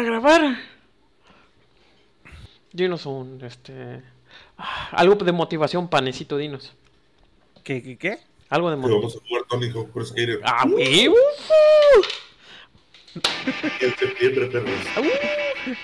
[0.00, 0.56] para grabar.
[2.72, 4.02] Dinos un, este...
[4.56, 6.72] ah, Algo de motivación, panecito, dinos.
[7.64, 8.18] ¿Qué, qué, qué?
[8.48, 9.00] Algo de motivación.
[9.02, 11.16] vamos a jugar Tony Hawk Pro Skater ¡Ah, huevo!
[13.80, 14.70] en septiembre, perros.
[14.96, 15.76] Hey,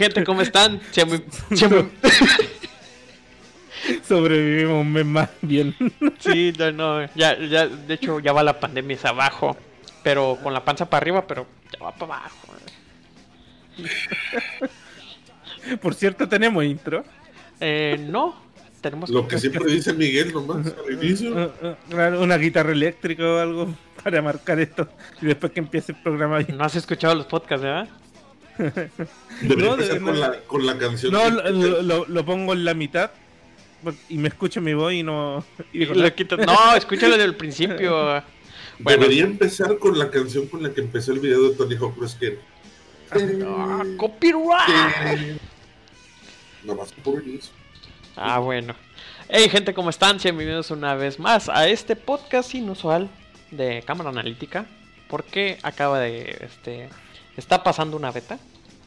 [0.00, 0.80] gente, ¿cómo están?
[1.06, 1.22] Muy-
[4.08, 5.74] Sobrevivimos un mes más bien.
[6.18, 9.56] Sí, no, no, ya, ya, de hecho ya va la pandemia es abajo,
[10.02, 12.54] pero con la panza para arriba, pero ya va para abajo.
[15.82, 17.04] Por cierto, tenemos intro.
[17.60, 18.34] Eh, no,
[18.80, 21.52] tenemos Lo que siempre dice Miguel nomás al inicio.
[22.18, 23.68] Una guitarra eléctrica o algo
[24.02, 24.88] para marcar esto.
[25.20, 26.40] Y después que empiece el programa.
[26.40, 27.88] No has escuchado los podcasts, ¿verdad?
[29.42, 30.06] Debería no, de- empezar no.
[30.06, 31.12] con, la, con la canción.
[31.12, 33.10] No, lo, lo- lo pongo en la mitad.
[34.10, 35.42] Y me escucho mi voz y no.
[35.72, 38.22] y Lo quitas- No, escúchalo desde el principio.
[38.78, 41.96] Bueno, Debería empezar con la canción con la que empezó el video de Tony Hawk
[41.96, 42.38] Pro Skater.
[43.46, 45.38] ah, copyright.
[46.64, 47.52] Nomás por inicio.
[48.16, 48.74] Ah, bueno.
[49.28, 50.20] Hey, gente, ¿cómo están?
[50.20, 53.08] Sean bienvenidos una vez más a este podcast inusual
[53.50, 54.66] de cámara analítica.
[55.08, 56.88] Porque acaba de, este,
[57.36, 58.38] está pasando una beta,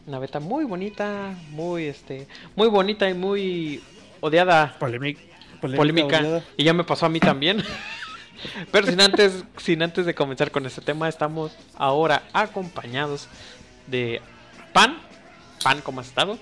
[0.05, 3.81] una beta muy bonita, muy, este, muy bonita y muy
[4.21, 5.21] odiada, Polémica.
[5.61, 6.19] polémica.
[6.19, 6.43] odiada.
[6.57, 7.63] Y ya me pasó a mí también.
[8.71, 13.27] Pero sin antes, sin antes de comenzar con este tema, estamos ahora acompañados
[13.87, 14.21] de
[14.73, 14.97] Pan.
[15.63, 16.37] Pan, ¿cómo has estado?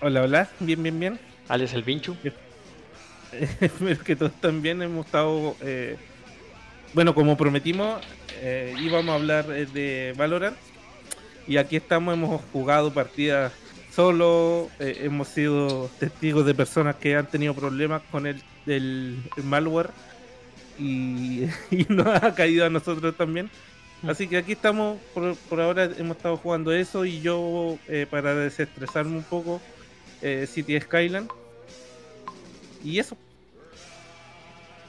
[0.00, 0.48] Hola, hola.
[0.60, 1.20] Bien, bien, bien.
[1.48, 2.16] Alias el Vinchu.
[3.60, 5.56] Espero que todos también hemos estado.
[5.60, 5.96] eh,
[6.94, 8.02] bueno, como prometimos,
[8.40, 10.56] eh, íbamos a hablar eh, de Valorant.
[11.46, 13.52] Y aquí estamos, hemos jugado partidas
[13.94, 14.70] solo.
[14.78, 19.90] eh, hemos sido testigos de personas que han tenido problemas con el, malware.
[20.78, 23.50] Y, y nos ha caído a nosotros también.
[24.06, 27.04] Así que aquí estamos, por, ahora hemos estado jugando eso.
[27.04, 29.60] Y yo, eh, para desestresarme un poco,
[30.22, 31.28] eh, City Skyline.
[32.82, 33.16] Y eso.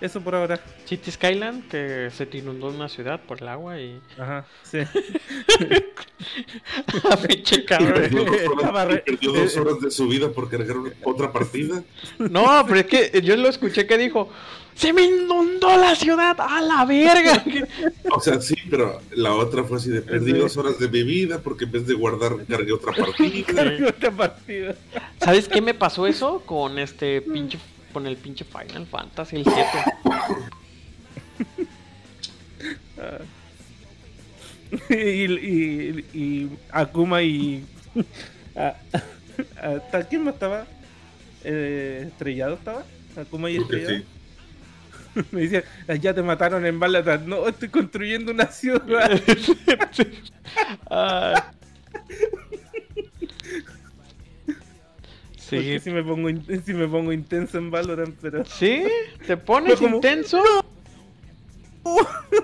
[0.01, 0.59] Eso por ahora.
[0.85, 3.99] City Skyland, que se te inundó una ciudad por el agua y.
[4.17, 4.79] Ajá, sí.
[7.27, 7.93] Pinche cabrón.
[7.93, 11.83] Perdió dos horas- Estaba re- perdió dos horas de su vida por cargar otra partida.
[12.17, 14.29] No, pero es que yo lo escuché que dijo:
[14.75, 16.35] ¡Se me inundó la ciudad!
[16.39, 17.43] ¡A la verga!
[18.11, 20.37] O sea, sí, pero la otra fue así de perdí Sí.
[20.37, 23.45] dos horas de mi vida porque en vez de guardar cargué otra partida.
[23.53, 24.75] Cargué otra partida.
[25.19, 27.59] ¿Sabes qué me pasó eso con este pinche.
[27.91, 29.57] Con el pinche Final Fantasy el 7?
[34.89, 37.65] y, y, y Akuma y.
[39.61, 40.65] ¿Hasta quién más estaba?
[41.43, 42.83] Eh, ¿Estrellado estaba?
[43.17, 43.97] Akuma y Estrellado.
[43.97, 44.05] sí.
[45.31, 45.63] Me decían,
[45.99, 47.27] ya te mataron en Balatán.
[47.27, 49.11] No, estoy construyendo una ciudad.
[50.89, 51.53] Ah.
[55.57, 55.83] Porque Sí.
[55.85, 58.43] si me pongo, in- si me pongo intenso en Valorant, pero.
[58.45, 58.83] ¿Sí?
[59.27, 60.41] ¿Te pones Fue como- intenso?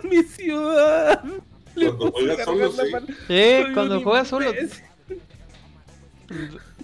[0.04, 1.24] ¡Mi ciudad!
[1.76, 3.14] Le Cuando juegas solo, cargar la sí.
[3.28, 4.52] Sí, cuando juegas solo.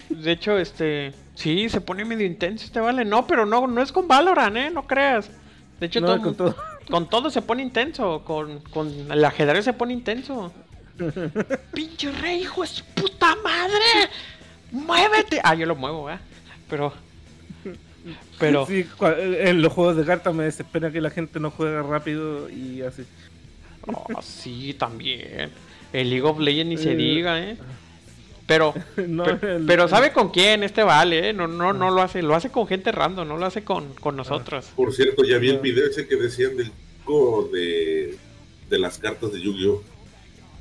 [0.08, 1.12] De hecho, este.
[1.34, 3.04] Sí, se pone medio intenso este vale.
[3.04, 4.70] No, pero no, no es con Valorant, ¿eh?
[4.70, 5.28] No creas.
[5.80, 6.56] De hecho, No, todo, con todo.
[6.88, 8.22] con todo se pone intenso.
[8.24, 10.52] Con, con el ajedrez se pone intenso.
[11.74, 14.08] ¡Pinche rey, hijo de su puta madre!
[14.74, 15.40] ¡Muévete!
[15.42, 16.18] Ah, yo lo muevo, ¿eh?
[16.68, 16.92] Pero.
[18.38, 18.66] Pero.
[18.66, 22.82] Sí, en los juegos de cartas me desespera que la gente no juega rápido y
[22.82, 23.04] así.
[23.86, 25.50] Oh, sí, también.
[25.92, 26.96] El League of Legends ni se Eh.
[26.96, 27.56] diga, ¿eh?
[28.46, 28.74] Pero,
[29.06, 31.32] No, pero, el- pero sabe con quién este vale, ¿eh?
[31.32, 34.16] No, no, no lo hace, lo hace con gente random, no lo hace con, con
[34.16, 34.66] nosotros.
[34.76, 35.60] Por cierto, ya vi el Ah.
[35.60, 38.18] video ese que decían del chico de,
[38.68, 39.82] de las cartas de Yu-Gi-Oh!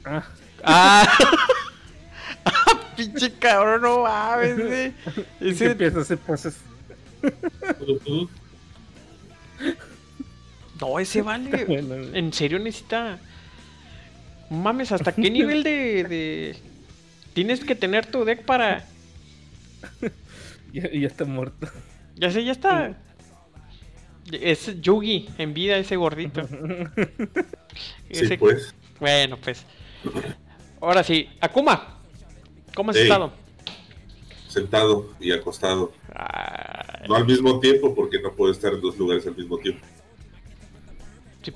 [0.06, 0.24] Ah,
[0.66, 1.10] Ah,
[2.96, 4.94] pinche cabrón, no mames, güey.
[5.40, 6.56] Ese- empieza a hacer cosas.
[7.88, 8.30] Ujú.
[10.82, 11.66] no, ese vale.
[11.68, 13.20] Bueno, En serio necesita.
[14.50, 16.56] Mames, ¿hasta qué nivel de, de...
[17.34, 18.86] Tienes que tener tu deck para.
[20.74, 21.68] ya, ya está muerto.
[22.16, 22.96] Ya sé, ya está.
[24.32, 26.48] Es Yugi en vida ese gordito.
[28.12, 28.76] Sí, Ese- pues.
[29.00, 29.66] Bueno, pues.
[30.80, 31.98] Ahora sí, Akuma.
[32.76, 33.04] ¿Cómo has Ey.
[33.04, 33.32] estado?
[34.48, 35.92] Sentado y acostado.
[37.08, 39.86] No al mismo tiempo, porque no puedo estar en dos lugares al mismo tiempo.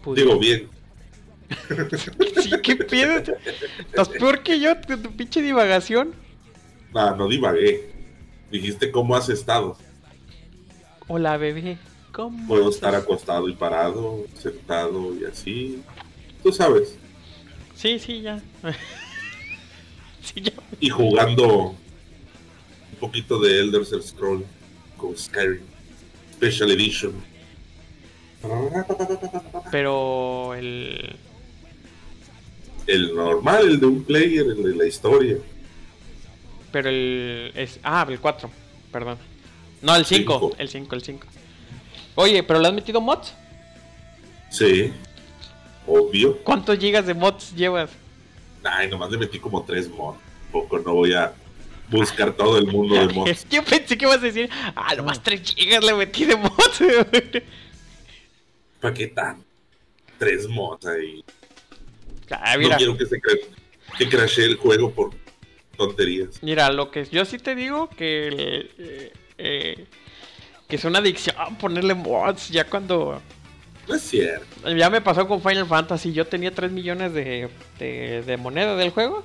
[0.03, 0.29] Pudiera.
[0.29, 0.69] Digo bien.
[2.41, 3.23] Sí, qué pedo.
[3.79, 6.13] Estás peor que yo, tu, tu pinche divagación.
[6.93, 7.89] Nah, no divagué.
[8.51, 9.77] Dijiste cómo has estado.
[11.07, 11.77] Hola, bebé.
[12.11, 12.47] ¿Cómo?
[12.47, 15.81] Puedo estar acostado y parado, sentado y así.
[16.43, 16.97] Tú sabes.
[17.75, 18.41] Sí, sí, ya.
[20.79, 24.45] Y jugando un poquito de Elder Scroll
[24.97, 25.63] con Skyrim
[26.33, 27.13] Special Edition.
[29.71, 31.15] Pero el.
[32.85, 35.37] El normal, el de un player, el de la historia.
[36.71, 37.51] Pero el.
[37.55, 38.49] Es, ah, el 4.
[38.91, 39.17] Perdón.
[39.81, 40.33] No, el 5.
[40.33, 40.55] Cinco.
[40.57, 41.27] El 5, el 5.
[42.15, 43.33] Oye, ¿pero le has metido mods?
[44.49, 44.91] Sí,
[45.85, 46.37] obvio.
[46.43, 47.91] ¿Cuántos gigas de mods llevas?
[48.63, 50.19] Ay, nomás le metí como tres mods.
[50.51, 51.33] Poco no voy a
[51.89, 53.47] buscar todo el mundo de mods.
[53.49, 56.81] Yo pensé que ibas a decir, ah, nomás 3 gigas le metí de mods.
[58.81, 59.43] ¿Para qué tan?
[60.17, 61.23] Tres mods ahí.
[62.31, 63.39] ah, No quiero que se cra-
[63.97, 65.11] que crashee el juego por
[65.77, 66.41] tonterías.
[66.43, 68.69] mira, lo que yo sí te digo que.
[68.77, 69.85] eh, eh,
[70.67, 72.49] que es una adicción ponerle mods.
[72.49, 73.21] Ya cuando.
[73.87, 74.69] No es cierto.
[74.71, 76.11] Ya me pasó con Final Fantasy.
[76.13, 77.49] Yo tenía 3 millones de,
[77.79, 79.23] de, de moneda del juego.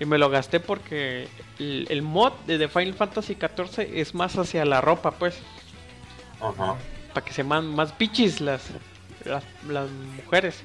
[0.00, 1.28] Y me lo gasté porque
[1.58, 5.36] el, el mod de, de Final Fantasy 14 es más hacia la ropa, pues.
[6.40, 6.76] Ajá.
[7.12, 8.62] Para que se man más pichis las,
[9.24, 10.62] las, las mujeres.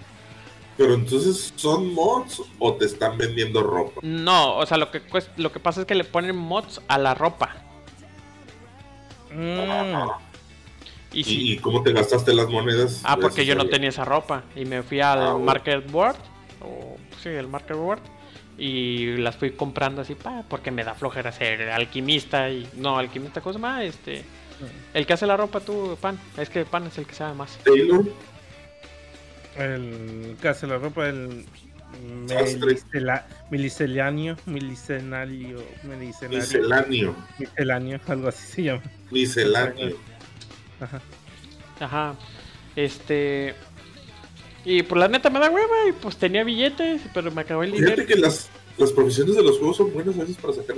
[0.77, 3.99] Pero entonces, ¿son mods o te están vendiendo ropa?
[4.01, 6.97] No, o sea, lo que, cuest- lo que pasa es que le ponen mods a
[6.97, 7.55] la ropa.
[9.31, 10.09] Mm,
[11.11, 13.01] Y si, ¿Y, y cómo te gastaste las monedas?
[13.03, 14.43] Ah, porque yo no Eso tenía esa ropa.
[14.55, 15.37] Y me fui al Ah.
[15.37, 16.17] Market Board.
[16.61, 18.01] O, sí, el Market Board.
[18.57, 22.49] Y las fui comprando así, pa, porque me da flojera ser alquimista.
[22.49, 23.83] y No, alquimista, cosa más.
[23.83, 24.23] Este,
[24.93, 26.19] el que hace la ropa, tú, Pan.
[26.37, 27.57] Es que Pan es el que sabe más.
[27.63, 28.05] Taylor,
[29.57, 31.45] el que hace la ropa, el
[33.49, 37.15] milicelanio, milicenario, milicenario, misceláneo.
[37.39, 38.81] misceláneo, algo así se llama.
[39.11, 39.95] Misceláneo.
[40.79, 41.01] Ajá.
[41.79, 42.15] Ajá.
[42.75, 43.55] Este.
[44.65, 45.87] Y por la neta me da hueva.
[45.87, 47.93] Y pues tenía billetes, pero me acabó el dinero.
[47.95, 50.75] Fíjate que las, las profesiones de los juegos son buenas a veces para sacar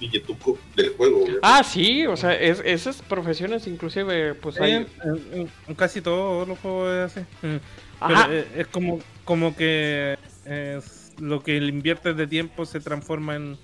[0.00, 1.24] billetuco del juego.
[1.24, 1.38] ¿verdad?
[1.42, 4.72] Ah, sí, o sea, es- esas profesiones inclusive, pues hay...
[4.72, 4.86] Eh,
[5.32, 7.26] en- en casi todos los juegos es así.
[7.46, 7.56] Mm.
[8.00, 8.26] Ajá.
[8.28, 13.36] Pero, eh, es como, como que es lo que le inviertes de tiempo se transforma
[13.36, 13.56] en,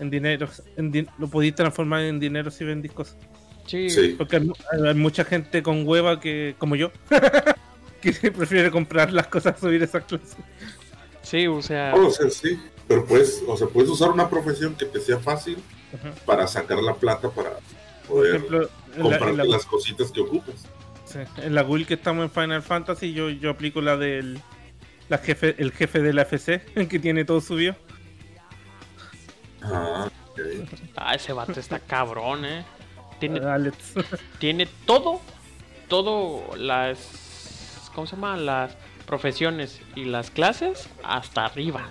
[0.00, 0.48] en dinero.
[0.76, 3.16] En lo podéis transformar en dinero si vendís cosas.
[3.66, 3.90] Sí.
[3.90, 4.14] Sí.
[4.18, 4.54] Porque hay, mu-
[4.86, 6.90] hay mucha gente con hueva que, como yo,
[8.00, 10.36] que prefiere comprar las cosas subir esas clases.
[11.22, 12.58] Sí, o sea, O sea, sí.
[12.86, 15.56] Pero puedes, o sea, puedes usar una profesión que te sea fácil
[15.94, 16.12] Ajá.
[16.26, 17.52] para sacar la plata para
[18.06, 20.66] poder ejemplo, en la, comprarte en la- las cositas que ocupas.
[21.06, 24.38] sí, en la guild que estamos en Final Fantasy, yo, yo aplico la del
[25.08, 26.60] la jefe, el jefe de la FC,
[26.90, 27.74] que tiene todo subido.
[29.62, 30.10] Ah,
[30.96, 32.64] ah, ese vato está cabrón, eh.
[33.32, 33.76] Tiene, Alex.
[34.38, 35.20] tiene todo,
[35.88, 36.98] todo las,
[37.94, 38.36] ¿cómo se llama?
[38.36, 38.76] Las
[39.06, 41.88] profesiones y las clases hasta arriba.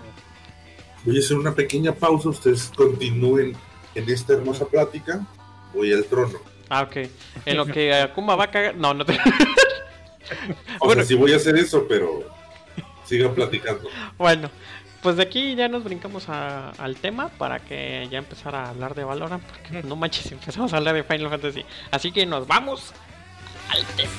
[1.04, 2.28] Voy a hacer una pequeña pausa.
[2.30, 3.56] Ustedes continúen
[3.94, 5.26] en esta hermosa plática.
[5.74, 6.38] Voy al trono.
[6.68, 6.96] Ah, ok.
[7.44, 8.74] En lo que Akuma va a cagar...
[8.76, 9.12] No, no te...
[10.80, 11.02] O Bueno.
[11.02, 12.24] sea, sí voy a hacer eso, pero
[13.04, 13.88] sigan platicando.
[14.16, 14.50] Bueno,
[15.04, 18.94] pues de aquí ya nos brincamos a- al tema para que ya empezar a hablar
[18.94, 21.62] de Valorant, porque no manches, empezamos a hablar de Final Fantasy.
[21.90, 22.92] Así que nos vamos
[23.68, 24.10] al tema.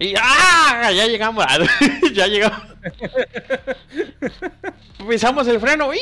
[0.00, 0.90] Y ¡ah!
[0.92, 1.44] Ya llegamos.
[2.14, 2.62] ya llegamos.
[5.08, 6.00] Pisamos el freno ¡ii!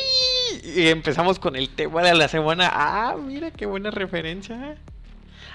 [0.62, 2.70] y empezamos con el tema de la semana.
[2.72, 4.76] Ah, mira qué buena referencia.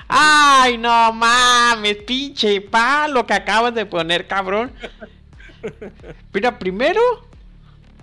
[0.09, 4.71] Ay, no mames, pinche palo que acabas de poner, cabrón.
[6.33, 7.01] Mira, primero,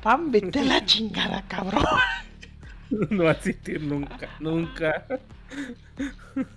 [0.02, 1.85] pan, vete a la chingada, cabrón.
[3.11, 5.04] no va a existir nunca, nunca.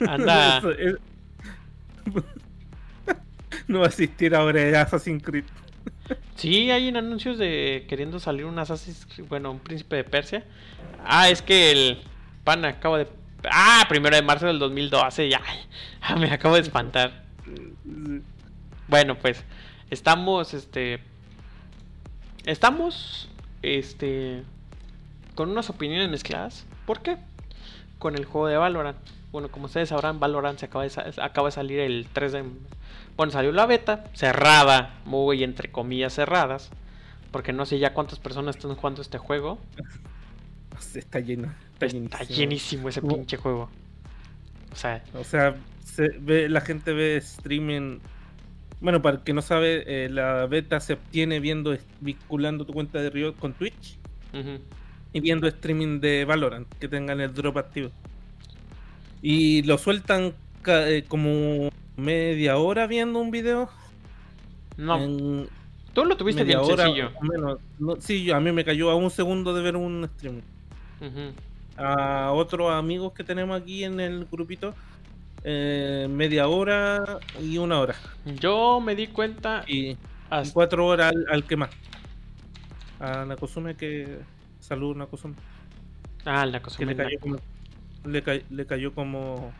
[0.07, 0.61] Anda.
[3.67, 5.45] No va a existir ahora el Assassin's Creed.
[6.35, 10.43] Sí, hay en anuncios de queriendo salir un Assassin's Creed, bueno, un príncipe de Persia.
[11.05, 12.01] Ah, es que el
[12.43, 13.07] pan acaba de...
[13.49, 15.41] Ah, primero de marzo del 2012, ya.
[16.01, 17.23] Ah, me acabo de espantar.
[18.87, 19.43] Bueno, pues
[19.89, 20.99] estamos, este...
[22.45, 23.29] Estamos,
[23.61, 24.43] este...
[25.35, 26.65] Con unas opiniones mezcladas.
[26.85, 27.17] ¿Por qué?
[28.03, 28.97] con el juego de Valorant.
[29.33, 32.43] Bueno, como ustedes sabrán, Valorant se acaba de, sa- acaba de salir el 3 de...
[33.17, 36.69] Bueno, salió la beta, cerrada, muy entre comillas cerradas.
[37.31, 39.57] Porque no sé ya cuántas personas están jugando este juego.
[40.95, 41.51] Está lleno.
[41.73, 42.89] Está, Está llenísimo.
[42.89, 43.69] ese pinche juego.
[44.71, 47.99] O sea, O sea, se ve, la gente ve streaming.
[48.81, 52.99] Bueno, para el que no sabe, eh, la beta se obtiene viendo, vinculando tu cuenta
[53.01, 53.97] de Riot con Twitch
[55.13, 57.91] y viendo streaming de Valorant que tengan el drop activo.
[59.25, 60.33] Y lo sueltan
[60.67, 63.69] eh, como media hora viendo un video.
[64.77, 65.47] no, en
[65.93, 67.11] tú lo tuviste media bien hora sencillo.
[67.21, 67.59] menos.
[67.79, 70.41] No, sí, a mí me cayó a un segundo de ver un streaming.
[71.01, 71.33] Ujú.
[71.77, 74.73] a otros amigos que tenemos aquí en el grupito
[75.43, 79.97] eh, media hora y una hora Yo me di cuenta y,
[80.29, 80.53] hasta...
[80.53, 81.69] cuatro horas al, al que más
[82.99, 84.19] a Nakosume que
[84.59, 85.35] salud Nakosume
[86.25, 87.37] Ah, la que le cayó como
[88.05, 89.51] le, ca- le cayó como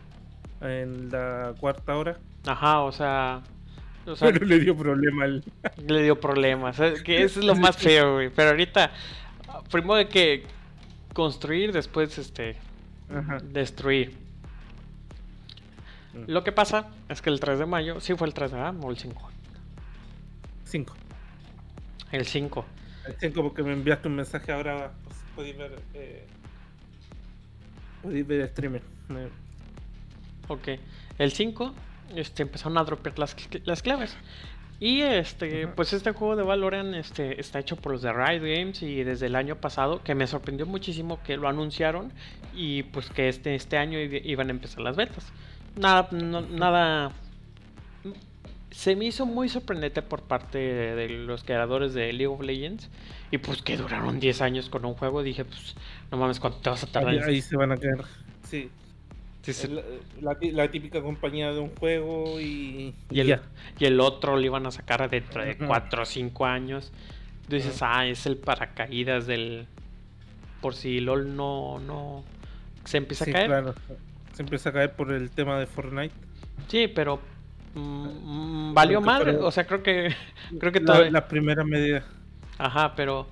[0.61, 3.41] en la cuarta hora Ajá, o sea...
[4.05, 5.43] O sea, pero le dio problema al
[5.87, 6.77] le dio problemas.
[7.05, 8.29] Que eso es lo más feo, güey.
[8.29, 8.91] Pero ahorita,
[9.71, 10.43] primero hay que
[11.13, 12.57] construir, después este
[13.09, 13.37] Ajá.
[13.41, 14.17] destruir.
[16.13, 16.23] Mm.
[16.31, 18.79] Lo que pasa es que el 3 de mayo, sí fue el 3 de mayo
[18.81, 19.29] o el 5.
[20.65, 20.93] cinco
[22.11, 22.65] El 5.
[23.07, 26.25] El cinco porque me enviaste un mensaje ahora pues, podéis ver eh,
[28.03, 29.27] podéis ver streamer Me-
[30.47, 30.67] Ok.
[31.17, 31.73] El 5,
[32.15, 34.15] este, empezaron a dropear las, las claves.
[34.79, 38.81] Y este, pues este juego de Valorant este, está hecho por los de Riot Games
[38.83, 42.11] y desde el año pasado, que me sorprendió muchísimo que lo anunciaron
[42.53, 45.31] y pues que este, este año iban a empezar las betas.
[45.77, 47.11] Nada, no- nada.
[48.73, 52.89] Se me hizo muy sorprendente por parte de, de los creadores de League of Legends
[53.29, 55.21] y pues que duraron 10 años con un juego.
[55.21, 55.75] Dije, pues
[56.11, 57.13] no mames, ¿cuánto te vas a tardar?
[57.13, 58.05] ahí, ahí se van a quedar
[58.43, 58.69] sí
[59.43, 59.67] Sí, sí.
[59.67, 59.81] Es La,
[60.21, 63.41] la tí- la típica compañía de un juego y, Y el, ya.
[63.77, 65.65] y el otro lo iban a sacar dentro de Ujú.
[65.67, 66.91] 4 o 5 años.
[67.49, 69.67] Tú dices, ah, es el paracaídas del.
[70.61, 72.23] Por si LOL no, no
[72.85, 73.47] se empieza Sí, a caer.
[73.47, 73.75] claro.
[74.33, 76.15] Se empieza a caer por el tema de Fortnite.
[76.69, 77.19] Sí, pero.
[77.75, 80.13] Mm, valió pero- O sea, creo que.
[80.59, 82.03] Creo que La- primeras medidas.
[82.57, 83.27] Ajá, pero.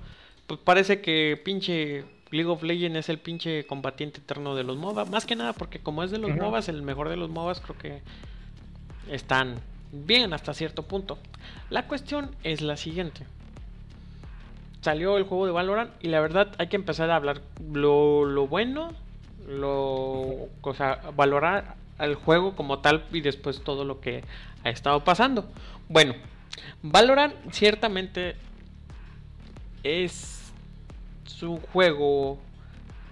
[0.46, 2.04] Pues parece que pinche.
[2.30, 5.04] League of Legends es el pinche combatiente eterno de los MOBA.
[5.04, 6.40] Más que nada porque como es de los Ujú.
[6.40, 8.00] MOBAs, el mejor de los MOBAs, creo que
[9.10, 9.56] están
[9.92, 11.18] bien hasta cierto punto.
[11.68, 13.26] La cuestión es la siguiente.
[14.80, 18.46] Salió el juego de Valorant y la verdad hay que empezar a hablar lo, lo
[18.48, 18.92] bueno,
[19.46, 24.24] lo, o sea, valorar al juego como tal y después todo lo que
[24.64, 25.48] ha estado pasando.
[25.88, 26.14] Bueno,
[26.82, 28.36] Valorant ciertamente
[29.82, 30.52] es
[31.42, 32.38] un juego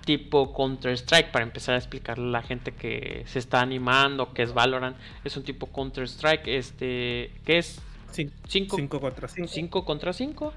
[0.04, 4.42] tipo Counter Strike para empezar a explicarle a la gente que se está animando que
[4.42, 7.80] es Valorant es un tipo Counter Strike este que es
[8.12, 9.48] Cin- 5 cinco contra 5.
[9.48, 10.52] 5 contra 5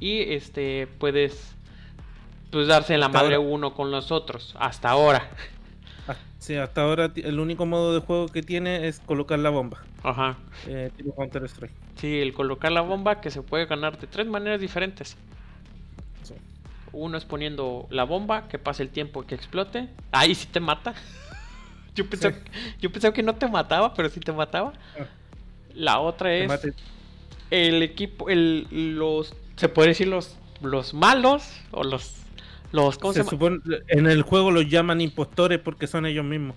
[0.00, 1.54] y este puedes
[2.52, 3.48] pues darse en la Hasta madre ahora.
[3.48, 5.28] uno con los otros hasta ahora
[6.38, 9.78] Sí, hasta ahora el único modo de juego que tiene es colocar la bomba.
[10.02, 11.72] ajá Eh, tipo Counter Strike.
[11.96, 15.16] sí el colocar la bomba que se puede ganar de tres maneras diferentes
[16.22, 16.34] Sí.
[16.92, 20.94] uno es poniendo la bomba que pase el tiempo que explote ahí sí te mata
[21.96, 22.40] yo pensaba, Sí.
[22.80, 25.04] yo pensaba que no te mataba pero sí te mataba Ah,
[25.74, 26.74] la otra es mate-
[27.50, 28.66] el equipo el
[28.96, 32.14] los se puede decir los los malos o los
[32.72, 33.30] los ¿cómo se, se llama?
[33.30, 36.56] supone, en el juego los llaman impostores porque son ellos mismos.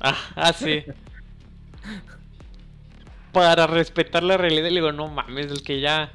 [0.00, 0.84] Ah, ah, sí.
[3.32, 6.10] Para respetar la realidad, le digo, no mames, el que ya.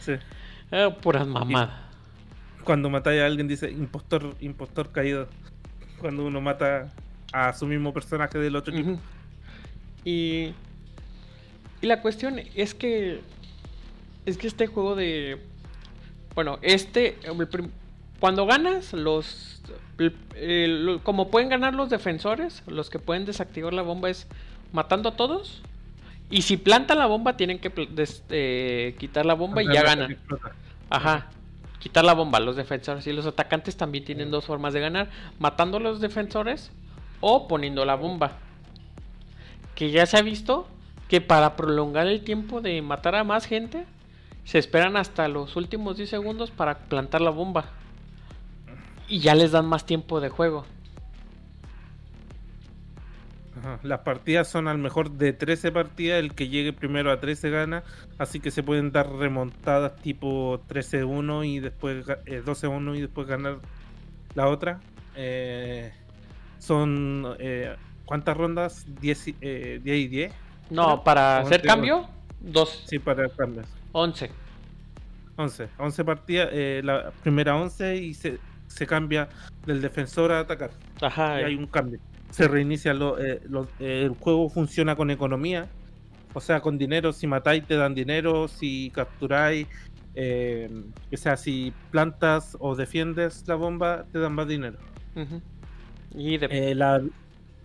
[0.00, 0.12] Sí.
[0.70, 1.70] Eh, puras mamadas.
[2.64, 5.28] Cuando matáis a alguien dice impostor, impostor caído.
[5.98, 6.92] Cuando uno mata
[7.32, 8.92] a su mismo personaje del otro equipo.
[8.92, 9.00] Ujú.
[10.04, 10.52] Y.
[11.80, 13.20] Y la cuestión es que.
[14.26, 15.40] Es que este juego de.
[16.38, 17.18] Bueno, este.
[18.20, 19.60] Cuando ganas, los.
[21.02, 24.28] como pueden ganar los defensores, los que pueden desactivar la bomba es
[24.70, 25.62] matando a todos.
[26.30, 30.16] Y si planta la bomba, tienen que des- eh, quitar la bomba y ya ganan.
[30.90, 31.26] Ajá.
[31.80, 35.10] Quitar la bomba, los defensores y los atacantes también tienen dos formas de ganar.
[35.40, 36.70] Matando a los defensores
[37.20, 38.34] o poniendo la bomba.
[39.74, 40.68] Que ya se ha visto
[41.08, 43.86] que para prolongar el tiempo de matar a más gente,
[44.48, 47.66] se esperan hasta los últimos 10 segundos para plantar la bomba.
[49.06, 50.64] Y ya les dan más tiempo de juego.
[53.58, 57.50] Ajá, Las partidas son al mejor de 13 partidas, el que llegue primero a 13
[57.50, 57.82] gana,
[58.16, 63.58] así que se pueden dar remontadas tipo 13-1 y después eh, 12-1 y después ganar
[64.34, 64.80] la otra.
[65.14, 65.92] eh,
[66.58, 67.36] son.
[67.38, 67.76] Eh,
[68.06, 68.86] ¿Cuántas rondas?
[68.98, 70.32] 10 eh, y 10.
[70.70, 72.08] No, para hacer cambio,
[72.40, 72.84] dos.
[72.86, 73.77] Sí, para cambios.
[73.92, 74.30] 11.
[75.36, 75.68] 11.
[75.78, 76.48] 11 partidas.
[76.52, 79.28] eh, la primera 11 y se, se cambia
[79.66, 80.70] del defensor a atacar.
[81.00, 81.40] Ajá.
[81.40, 82.00] Y hay un cambio.
[82.30, 85.66] Se reinicia lo- eh, lo- eh, el juego funciona con economía.
[86.34, 87.12] O sea, con dinero.
[87.12, 88.48] Si matáis, te dan dinero.
[88.48, 89.66] Si capturáis,
[90.14, 90.68] eh,
[91.12, 94.76] o sea, si plantas o defiendes la bomba, te dan más dinero.
[96.14, 96.46] Y de...
[96.50, 97.02] Eh, la-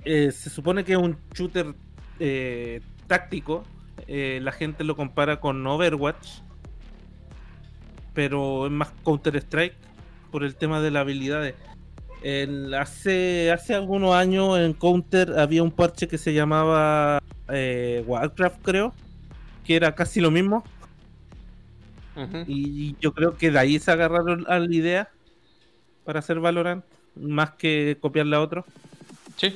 [0.05, 1.73] eh, se supone que es un shooter
[2.19, 3.63] eh, táctico.
[4.07, 6.39] Eh, la gente lo compara con Overwatch.
[8.13, 9.75] Pero es más Counter-Strike
[10.31, 11.55] por el tema de las habilidades.
[12.77, 18.93] Hace, hace algunos años en Counter había un parche que se llamaba eh, Warcraft, creo.
[19.65, 20.63] Que era casi lo mismo.
[22.47, 25.09] Y yo creo que de ahí se agarraron a la idea
[26.03, 26.85] para hacer Valorant.
[27.15, 28.65] Más que copiarle a otro.
[29.37, 29.55] Sí.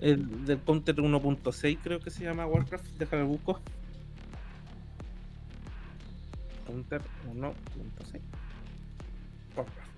[0.00, 3.60] El del Counter 1.6 creo que se llama Warcraft, déjame busco.
[6.66, 8.20] Counter 1.6.
[9.56, 9.90] Warcraft.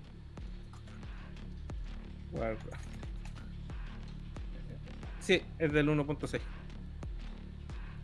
[2.31, 2.87] Warcraft.
[5.19, 6.39] Sí, es del 1.6.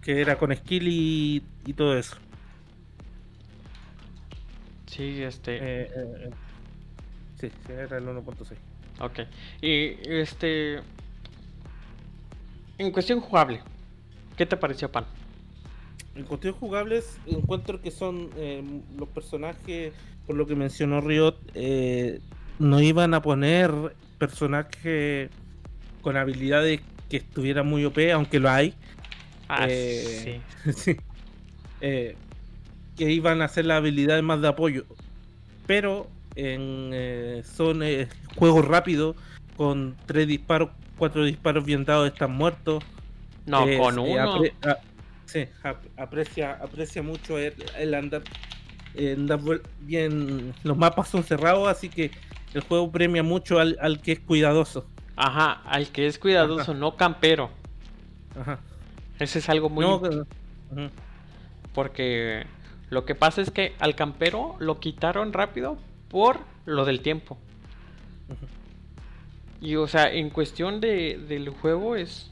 [0.02, 2.18] Que era con skill y, y todo eso.
[4.88, 5.56] Sí, este...
[5.56, 6.30] Eh, eh, eh.
[7.40, 8.58] Sí, sí, era el 1.6.
[9.00, 9.20] Ok.
[9.62, 10.82] Y este...
[12.84, 13.62] En cuestión jugable,
[14.36, 15.06] ¿qué te pareció, Pan?
[16.16, 18.62] En cuestiones jugables, encuentro que son eh,
[18.98, 19.94] los personajes,
[20.28, 22.20] por lo que mencionó Riot, eh,
[22.60, 23.72] no iban a poner
[24.18, 25.30] personajes
[26.02, 28.74] con habilidades que estuvieran muy OP, aunque lo hay.
[29.48, 30.74] Ah, Eh, sí.
[30.76, 30.98] sí.
[31.80, 32.16] Que
[32.98, 34.84] iban a hacer las habilidades más de apoyo.
[35.68, 37.82] Pero en, son
[38.36, 39.16] juegos rápidos,
[39.56, 42.84] con tres disparos, cuatro disparos bien dados, están muertos.
[43.46, 44.40] No, Eh, con uno.
[44.40, 44.78] apre- a-
[45.26, 48.22] sí, ap- aprecia, aprecia mucho el, el andar,
[48.96, 49.40] eh, andar
[49.82, 50.54] bien.
[50.64, 52.12] Los mapas son cerrados, así que
[52.54, 54.86] el juego premia mucho al, al que es cuidadoso.
[55.16, 56.74] Ajá, al que es cuidadoso, Ajá.
[56.74, 57.50] no campero.
[58.40, 58.60] Ajá.
[59.20, 59.86] Ese es algo muy...
[59.86, 60.26] No, pero-.
[61.74, 62.46] Porque
[62.90, 65.78] lo que pasa es que al campero lo quitaron rápido
[66.10, 67.38] por lo del tiempo.
[68.30, 68.46] Ujú.
[69.64, 72.28] Y o sea, en cuestión de, del juego es...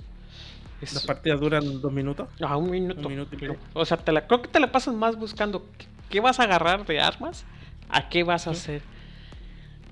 [0.82, 2.28] es Las partidas duran dos minutos.
[2.42, 3.08] a un minuto.
[3.08, 5.66] un minuto y o sea, te la, creo que te la pasas más buscando
[6.10, 7.46] qué, vas a agarrar de armas,
[7.90, 8.60] a qué vas a Sí.
[8.60, 8.82] hacer.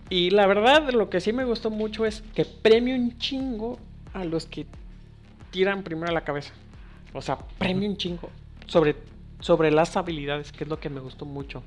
[0.09, 3.79] Y la verdad, lo que sí me gustó mucho es que premio un chingo
[4.13, 4.65] a los que
[5.51, 6.51] tiran primero a la cabeza.
[7.13, 8.29] O sea, premio un chingo
[8.67, 8.97] sobre,
[9.39, 11.63] sobre las habilidades, que es lo que me gustó mucho.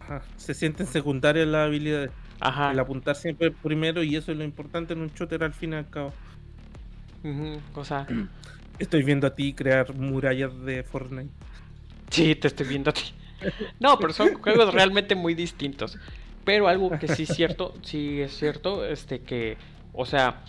[0.00, 0.22] Ajá.
[0.36, 2.10] Se sienten secundarias las habilidades.
[2.40, 2.72] Ajá.
[2.72, 5.76] El apuntar siempre primero y eso es lo importante en un shooter al fin y
[5.76, 6.14] al cabo.
[7.22, 8.06] Ujú, O sea,
[8.78, 11.32] Estoy viendo a ti crear murallas de Fortnite.
[12.10, 13.02] sí, te estoy viendo a ti.
[13.78, 15.98] No, pero son juegos realmente muy distintos.
[16.44, 19.58] Pero algo que sí es cierto, sí es cierto, este que,
[19.92, 20.44] o sea,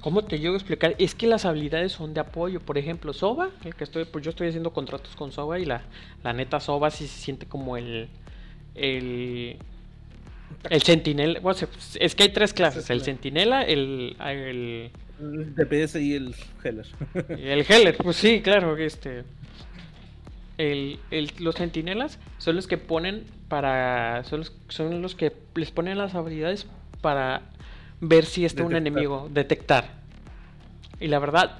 [0.00, 0.94] ¿cómo te llego a explicar?
[0.98, 2.60] Es que las habilidades son de apoyo.
[2.60, 5.88] Por ejemplo, Soba, el que estoy, pues yo estoy haciendo contratos con Soba y la,
[6.22, 8.10] la neta Soba sí se siente como el,
[8.74, 9.58] el,
[10.68, 11.40] el sentinela.
[11.40, 11.58] Bueno,
[11.98, 16.86] es que hay tres clases, el sentinela, el, el, El DPS y el Heller.
[17.28, 19.24] el Heller, pues sí, claro, este.
[20.58, 24.24] El, el- los sentinelas son los que ponen para.
[24.24, 26.66] Son los, son los que les ponen las habilidades
[27.00, 27.42] para
[28.00, 30.00] ver si está un enemigo, detectar.
[31.00, 31.56] Y la verdad,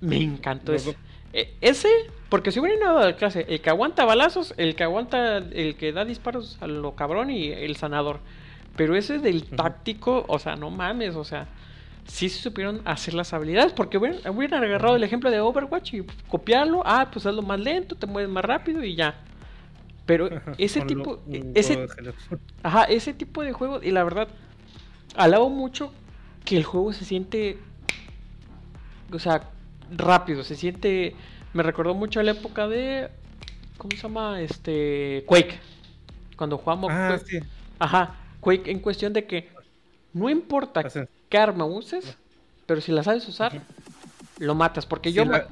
[0.00, 0.92] me encantó Los ese.
[0.92, 1.00] dos.
[1.32, 1.88] E- ese,
[2.32, 5.92] porque si hubiera dado la clase, el que aguanta balazos, el que aguanta, el que
[5.92, 8.20] da disparos a lo cabrón y el sanador.
[8.74, 11.48] Pero ese del táctico, o sea, no mames, o sea,
[12.06, 16.06] sí se supieron hacer las habilidades, porque hubieran, hubieran agarrado el ejemplo de Overwatch y
[16.26, 19.14] copiarlo, ah, pues hazlo más lento, te mueves más rápido y ya.
[20.06, 22.14] Pero ese tipo, un ese, de.
[22.62, 23.84] Ajá, ese tipo de juegos.
[23.84, 24.28] Y la verdad,
[25.16, 25.92] alabo mucho
[26.46, 27.58] que el juego se siente.
[29.12, 29.50] O sea,
[29.94, 30.44] rápido.
[30.44, 31.14] Se siente.
[31.54, 33.08] Me recordó mucho a la época de.
[33.78, 34.40] ¿Cómo se llama?
[34.40, 35.24] Este.
[35.26, 35.58] Quake.
[36.36, 37.40] Cuando jugamos Ah, Quake.
[37.40, 37.46] sí.
[37.78, 39.50] Ajá, Quake en cuestión de que.
[40.12, 40.82] No importa
[41.28, 42.16] qué arma uses,
[42.66, 43.62] pero si la sabes usar,
[44.38, 44.86] lo matas.
[44.86, 45.24] Porque sí, yo.
[45.24, 45.46] la,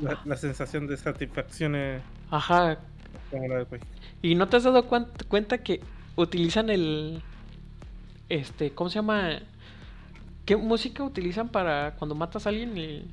[0.00, 2.78] la- la sensación de satisfacción es Ajá,
[3.30, 3.86] como la de Quake.
[4.22, 5.80] ¿Y no te has dado cuenta que
[6.16, 7.22] utilizan el.
[8.28, 9.40] Este, ¿cómo se llama?
[10.44, 12.76] ¿Qué música utilizan para cuando matas a alguien?
[12.76, 13.04] El-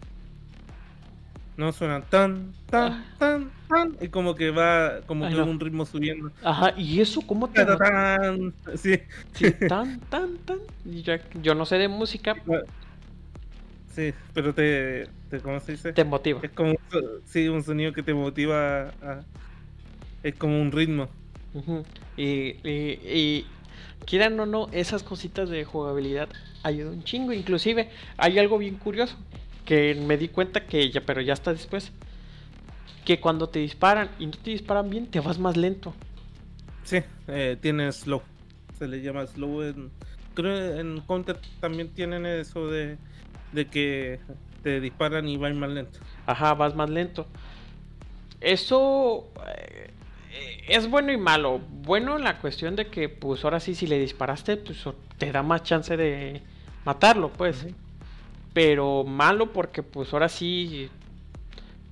[1.57, 3.05] No suenan tan, tan, Ah.
[3.17, 3.97] tan, tan.
[4.01, 5.45] Y como que va, como Ay, que no.
[5.45, 6.31] un ritmo subiendo.
[6.43, 8.99] Ajá, ¿y eso cómo te Tan, tan, Sí,
[9.33, 10.57] Sí, tan, tan, tan.
[10.83, 12.35] Y ya- yo no sé de música,
[13.95, 15.93] sí, pero te, te ¿cómo se dice?
[15.93, 16.39] te motiva.
[16.43, 16.75] Es como
[17.25, 19.21] sí, un sonido que te motiva a,
[20.23, 21.07] es como un ritmo.
[21.53, 21.85] Ujú.
[22.17, 23.45] Y, y, y
[24.05, 26.27] quieran o no, esas cositas de jugabilidad
[26.63, 27.31] ayudan un chingo.
[27.31, 29.15] Inclusive hay algo bien curioso
[29.65, 31.91] que me di cuenta que ya, pero ya está después.
[33.03, 35.93] Que cuando te disparan y no te disparan bien, te vas más lento.
[36.83, 38.21] Sí, eh, tiene slow.
[38.77, 39.91] Se le llama slow en
[40.35, 42.97] creo en Counter también tienen eso de,
[43.53, 44.19] de que
[44.61, 45.99] te disparan y van más lento.
[46.27, 47.25] Ajá, vas más lento.
[48.41, 49.91] Eso eh,
[50.67, 51.59] es bueno y malo.
[51.59, 54.83] Bueno en la cuestión de que, pues ahora sí, si le disparaste, pues
[55.17, 56.41] te da más chance de
[56.83, 57.63] matarlo, pues.
[57.63, 57.84] Ujú.
[58.55, 60.89] Pero malo porque, pues ahora sí,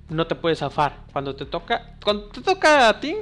[0.10, 0.98] no te puedes zafar.
[1.12, 3.16] Cuando te toca, cuando te toca a ti,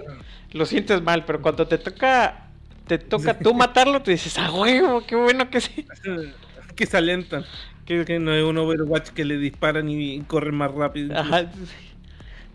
[0.51, 2.49] lo sientes mal, pero cuando te toca,
[2.87, 5.85] te toca tú matarlo, te dices, ah, huevo, qué bueno que sí.
[6.75, 7.45] que se alentan.
[7.85, 11.17] Que- Que no es un Overwatch que le disparan y, y corren más rápido.
[11.17, 11.41] Ajá.
[11.51, 11.75] sí.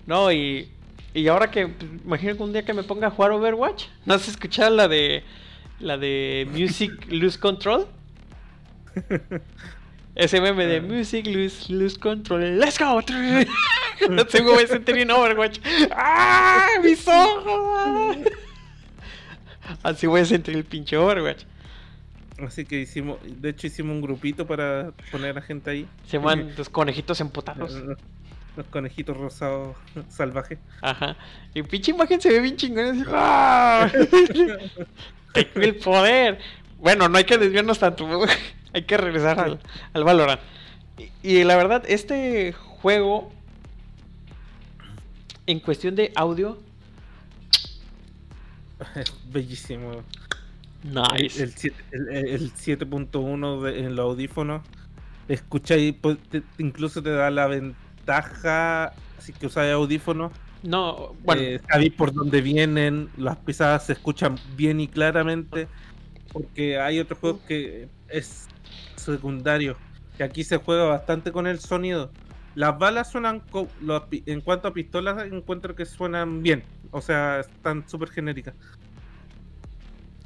[0.07, 0.71] No, y,
[1.15, 4.15] y ahora que, pues, imagino que un día que me ponga a jugar Overwatch, ¿no
[4.15, 5.25] has escuchado la de,
[5.81, 7.89] la de Music Lose Control?
[10.17, 10.81] Ese meme de Ah.
[10.83, 13.03] Music Lose, lose Control, let's go.
[14.09, 15.59] Me voy a sentir en Overwatch.
[15.93, 16.67] ¡Ah!
[16.83, 18.17] ¡Mis ojos!
[19.83, 21.45] Así voy a sentir el pinche Overwatch.
[22.39, 25.89] Así que hicimos, de hecho hicimos un grupito para poner a gente ahí.
[26.07, 27.73] Se van los conejitos emputados.
[27.73, 27.99] Los,
[28.57, 29.77] los conejitos rosados
[30.09, 30.59] salvajes.
[30.83, 31.17] Ajá.
[31.55, 32.91] Y pinche imagen se ve bien chingona.
[32.91, 33.91] así, ¡ah!
[35.33, 36.39] Tengo el poder.
[36.79, 38.07] Bueno, no hay que desviarnos tanto.
[38.77, 39.59] Hay que regresar al,
[39.93, 40.41] al Valorant.
[41.23, 43.33] Y, y la verdad, este juego,
[45.47, 46.59] en cuestión de audio,
[49.33, 50.03] Bellísimo.
[50.85, 51.43] nice.
[51.43, 54.63] El, el- el 7.1 de- en los audífonos.
[55.29, 58.93] Escucha y pues, te- incluso te da la ventaja.
[59.19, 60.33] Así que usas audífonos.
[60.63, 63.09] no, bueno, eh, sabéis por dónde vienen.
[63.17, 65.69] Las pisadas se escuchan bien y claramente.
[66.33, 68.47] Porque hay otros juegos que es
[68.97, 69.77] secundario.
[70.17, 72.11] Que aquí se juega bastante con el sonido.
[72.55, 73.43] Las balas suenan.
[73.81, 76.65] los en cuanto a pistolas, encuentro que suenan bien.
[76.91, 78.55] O sea, están súper genéricas.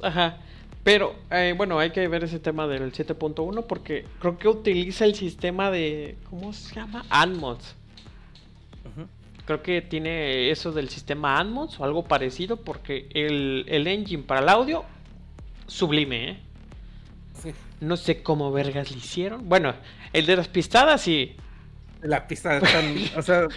[0.01, 0.37] ajá.
[0.83, 5.13] Pero, eh, bueno, hay que ver ese tema del 7.1 porque creo que utiliza el
[5.13, 6.17] sistema de.
[6.29, 7.05] ¿Cómo se llama?
[8.85, 9.07] Ujú.
[9.45, 14.41] Creo que tiene eso del sistema Atmos o algo parecido porque el, el engine para
[14.41, 14.85] el audio,
[15.67, 16.39] sublime, ¿eh?
[17.81, 19.49] No sé cómo vergas le hicieron.
[19.49, 19.73] Bueno,
[20.13, 21.35] el de las pistadas sí.
[22.01, 22.95] Las pisadas están.
[23.17, 23.47] o sea,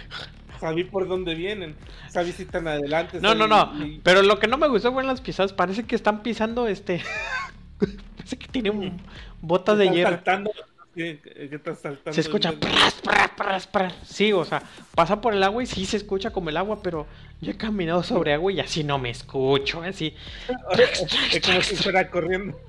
[0.59, 1.75] sabéis por dónde vienen.
[2.09, 3.19] Sabéis si están adelante.
[3.21, 3.85] No, no, no.
[3.85, 5.53] y- Pero lo que no me gustó fueron las pisadas.
[5.53, 7.01] Parece que están pisando este...
[8.17, 8.99] Parece que tienen
[9.41, 10.11] botas de hierro.
[10.11, 10.51] saltando,
[10.95, 12.51] están saltando Se escucha...
[12.53, 12.95] pras,
[13.35, 13.93] pras, pras.
[14.03, 14.63] Sí, o sea,
[14.95, 17.05] pasa por el agua y sí se escucha como el agua, pero
[17.41, 20.15] yo he caminado sobre agua y así no me escucho, así.
[21.31, 22.59] es como si fuera corriendo.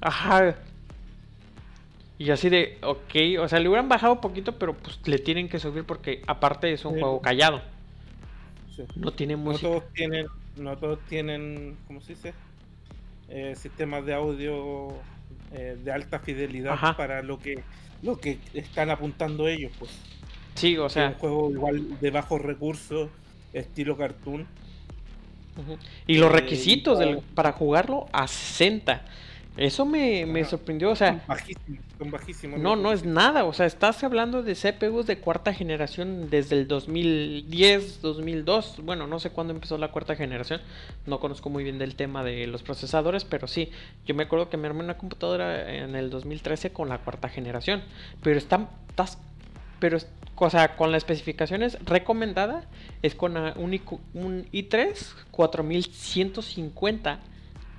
[0.00, 0.54] Ajá.
[2.18, 5.48] Y así de, ok, o sea, le hubieran bajado un poquito, pero pues le tienen
[5.48, 7.00] que subir porque aparte es un Sí.
[7.00, 7.62] juego callado.
[8.74, 8.82] Sí.
[8.96, 9.68] No tiene No música.
[9.68, 10.26] todos tienen,
[10.56, 12.34] no todos tienen, ¿cómo se dice?
[13.28, 14.88] Eh, sistemas de audio
[15.52, 16.96] eh, de alta fidelidad Ajá.
[16.96, 17.62] para lo que
[18.02, 19.90] lo que están apuntando ellos, pues.
[20.54, 23.10] Sí, o es sea, un juego igual de bajos recursos,
[23.52, 24.46] estilo cartoon.
[26.06, 29.02] y los eh, requisitos del- para jugarlo a 60.
[29.56, 32.60] Eso me, me sorprendió, o sea, son bajísimos, son bajísimos.
[32.60, 36.68] no, no es nada, o sea, estás hablando de CPUs de cuarta generación desde el
[36.68, 40.60] 2010, 2002, bueno, no sé cuándo empezó la cuarta generación,
[41.06, 43.70] no conozco muy bien del tema de los procesadores, pero sí,
[44.06, 47.82] yo me acuerdo que me armé una computadora en el 2013 con la cuarta generación,
[48.22, 49.18] pero está, estás,
[49.80, 49.98] pero,
[50.36, 52.64] o sea, con las especificaciones recomendada
[53.02, 57.20] es con un i3 4150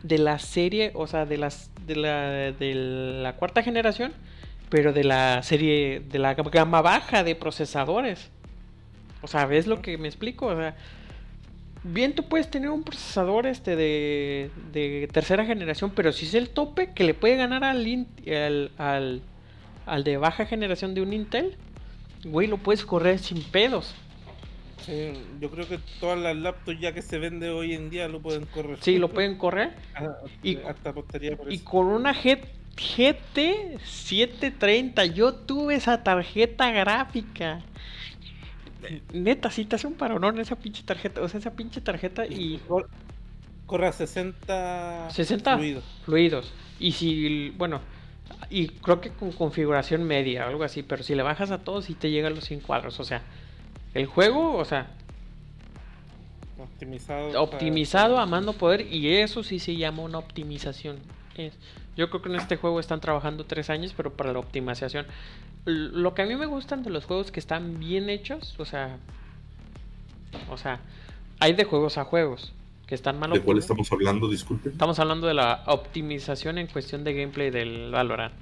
[0.04, 2.74] de la serie, o sea, de las de la de
[3.22, 4.14] la cuarta generación,
[4.70, 8.30] pero de la serie de la gama baja de procesadores.
[9.22, 10.48] O sea, ¿ves lo que me explico?
[10.48, 10.76] O sea,
[11.84, 16.50] bien tú puedes tener un procesador este de, de tercera generación, pero si es el
[16.50, 19.22] tope que le puede ganar al, al, al,
[19.86, 21.58] al de baja generación de un Intel,
[22.24, 23.94] güey, lo puedes correr sin pedos.
[24.86, 28.20] Sí, yo creo que todas las laptops ya que se vende hoy en día lo
[28.22, 28.78] pueden correr.
[28.82, 29.74] Sí, lo pueden correr.
[29.96, 31.06] Ah, Y- hasta por
[31.50, 31.66] Y eso.
[31.66, 37.62] con una G- GT 730, yo tuve esa tarjeta gráfica.
[39.14, 41.22] neta, sí te hace un paronón esa pinche tarjeta.
[41.22, 42.60] O sea, esa pinche tarjeta y.
[42.68, 42.90] Cor-
[43.66, 45.84] Corre a 60, 60 fluidos.
[46.04, 46.52] fluidos.
[46.80, 47.82] Y si, bueno,
[48.50, 51.86] y creo que con configuración media o algo así, pero si le bajas a todos,
[51.86, 53.00] sí te llega a los 100 cuadros.
[53.00, 53.22] O sea,
[53.94, 54.88] el juego, o sea,
[56.58, 57.28] Optimizado.
[57.30, 60.98] para- optimizado a mando poder, y eso sí se llama una optimización.
[61.38, 61.54] Es,
[61.96, 65.06] yo creo que en este juego están trabajando tres años, pero para la optimización.
[65.66, 68.98] Lo que a mí me gustan de los juegos que están bien hechos, o sea,
[70.50, 70.80] o sea,
[71.40, 72.54] hay de juegos a juegos
[72.88, 74.28] que están mal ¿De cuál estamos hablando?
[74.30, 74.72] Disculpen.
[74.72, 78.34] Estamos hablando de la optimización en cuestión de gameplay del Valorant.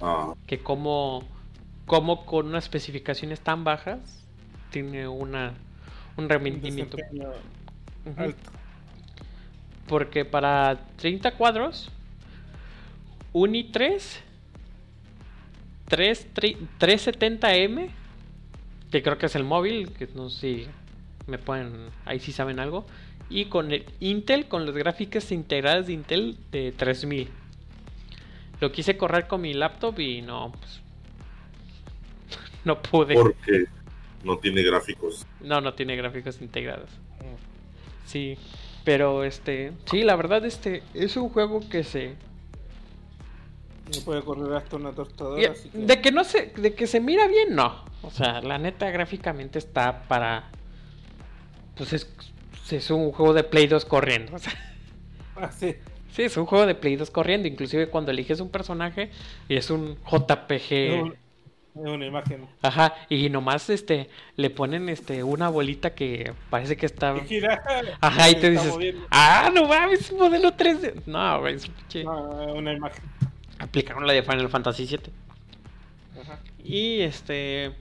[0.00, 1.22] Ah, Que como,
[1.86, 4.26] como con unas especificaciones tan bajas
[4.70, 5.54] tiene una
[6.18, 6.96] un rendimiento.
[8.16, 8.50] alto.
[9.86, 11.90] Porque para 30 cuadros,
[13.32, 14.02] un i3,
[15.86, 17.88] 3, 370M,
[18.90, 20.66] que creo que es el móvil, que no sé si
[21.26, 22.86] me pueden, ahí sí saben algo,
[23.30, 27.28] y con el Intel, con las gráficas integradas de Intel de 3000.
[28.60, 30.80] Lo quise correr con mi laptop y no, pues,
[32.64, 33.14] no pude.
[33.14, 33.66] porque
[34.24, 35.26] no tiene gráficos.
[35.40, 36.90] No, no tiene gráficos integrados.
[38.06, 38.36] Sí,
[38.84, 42.14] pero este, sí, la verdad este es un juego que se
[43.94, 45.50] No puede correr hasta una y- tostadora.
[45.52, 47.84] así que- de que no se de que se mira bien, no.
[48.02, 50.50] O sea, la neta gráficamente está para
[51.76, 52.08] pues es,
[52.70, 54.52] es un juego de Play 2 corriendo, o sea,
[55.36, 55.74] Ah, sí.
[56.12, 59.10] sí, es un juego de Play 2 corriendo, inclusive cuando eliges un personaje
[59.48, 61.12] y es un JPG
[61.78, 62.46] una imagen.
[62.62, 67.62] Ajá, y nomás este le ponen este una bolita que parece que está gira.
[68.00, 69.06] Ajá, y te dices, moviendo.
[69.10, 71.02] ah, no mames, es modelo 3D.
[71.06, 73.02] No, es un pinche- No, es una imagen.
[73.58, 75.00] Aplicaron la de Final Fantasy VII.
[76.20, 76.38] Ajá.
[76.62, 77.72] Y este.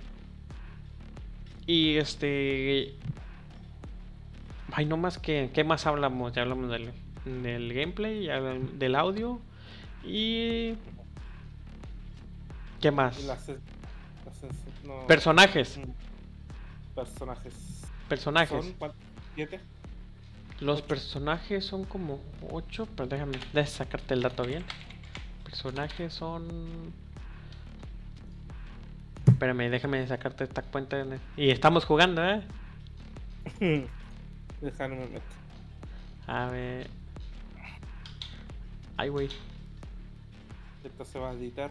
[1.66, 2.94] Y este.
[4.72, 5.50] Ay, no más que.
[5.54, 6.34] ¿Qué más hablamos?
[6.34, 6.92] Ya hablamos del,
[7.26, 9.40] del gameplay, ya del, audio.
[10.06, 10.74] Y.
[12.82, 13.24] ¿Qué más?
[13.24, 13.52] Las-
[14.88, 15.78] no, Personajes.
[15.78, 17.54] mm, Personajes.
[18.10, 18.66] Personajes.
[18.66, 19.00] ¿Son cuántos?
[19.36, 19.60] ¿Siete?
[20.60, 22.20] Los personajes son como
[22.52, 24.64] 8, pero déjame, déjame sacarte el dato bien.
[25.44, 26.92] Personajes son.
[29.28, 31.00] Espérame, déjame sacarte esta cuenta.
[31.00, 32.42] en- Y estamos jugando, ¿eh?
[34.62, 35.22] Déjame meter.
[36.26, 36.90] A ver.
[38.98, 39.30] Ay, güey.
[40.88, 41.70] Esto se va a editar.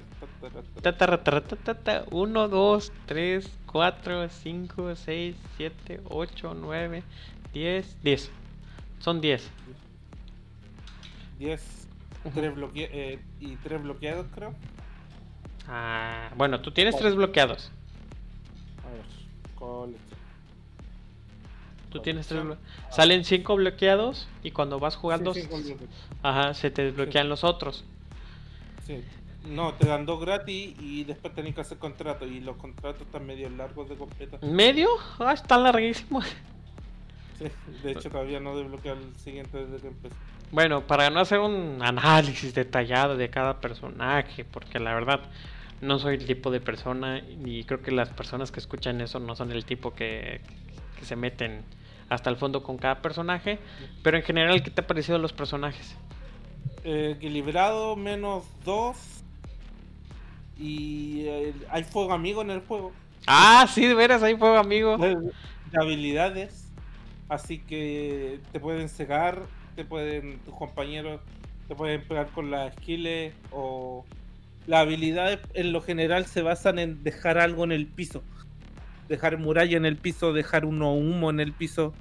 [0.83, 2.05] Ta, ta, ta, ta.
[2.11, 7.03] 1, 2, 3, 4, 5, 6, 7, 8, 9,
[7.53, 7.97] 10.
[8.03, 8.31] 10.
[9.01, 9.51] Son 10.
[11.39, 11.89] Diez.
[12.25, 12.41] Ujú.
[12.41, 14.55] Tres bloque eh, y tres bloqueados, creo.
[15.69, 17.71] Ah, bueno, tú tienes tres bloqueados.
[18.85, 19.03] A ver.
[19.55, 20.17] colección.
[21.91, 22.67] Tú tienes tres Colección.
[22.91, 25.47] blo- Salen 5 bloqueados y cuando vas jugando, Sí,
[26.23, 27.85] ajá, se te desbloquean los otros.
[28.87, 29.03] Sí.
[29.49, 32.29] No, te dan dos gratis y después tenés que hacer contratos.
[32.29, 34.43] Y los contratos están medio largos de completar.
[34.43, 34.89] ¿Medio?
[35.19, 36.23] Ah, está larguísimo.
[36.23, 37.47] Sí,
[37.83, 40.15] de hecho, todavía no desbloquea el siguiente desde que empecé.
[40.53, 45.21] Bueno, para no hacer un análisis detallado de cada personaje, porque la verdad
[45.81, 49.37] no soy el tipo de persona y creo que las personas que escuchan eso no
[49.37, 50.41] son el tipo que,
[50.99, 51.63] que se meten
[52.09, 53.59] hasta el fondo con cada personaje.
[54.03, 55.97] Pero en general, ¿qué te ha parecido los personajes?
[56.89, 58.97] Eh, equilibrado, menos dos.
[60.57, 62.93] Y eh, hay fuego amigo en el juego.
[63.27, 64.97] Ah, sí, de veras, ahí fue amigo.
[64.97, 65.33] de, de
[65.83, 66.69] habilidades.
[67.29, 69.43] Así que te pueden cegar,
[69.75, 71.21] te pueden, tus compañeros
[71.67, 74.05] te pueden pegar con las skills o
[74.69, 78.23] las habilidades en lo general se basan en dejar algo en el piso.
[79.09, 81.93] Dejar muralla en el piso, dejar uno humo en el piso.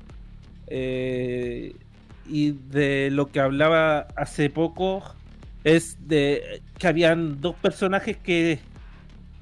[0.67, 1.75] Eh,
[2.27, 5.03] y de lo que hablaba hace poco
[5.63, 8.59] es de que habían dos personajes que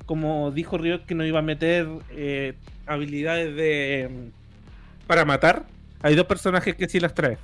[0.05, 2.53] como dijo Río que no iba a meter eh,
[2.85, 4.31] habilidades de
[5.07, 5.65] para matar,
[6.01, 7.37] hay dos personajes que sí las trae.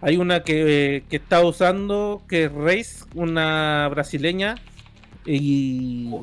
[0.00, 4.56] Hay una que, que está usando, que es Reis, una brasileña,
[5.24, 6.14] y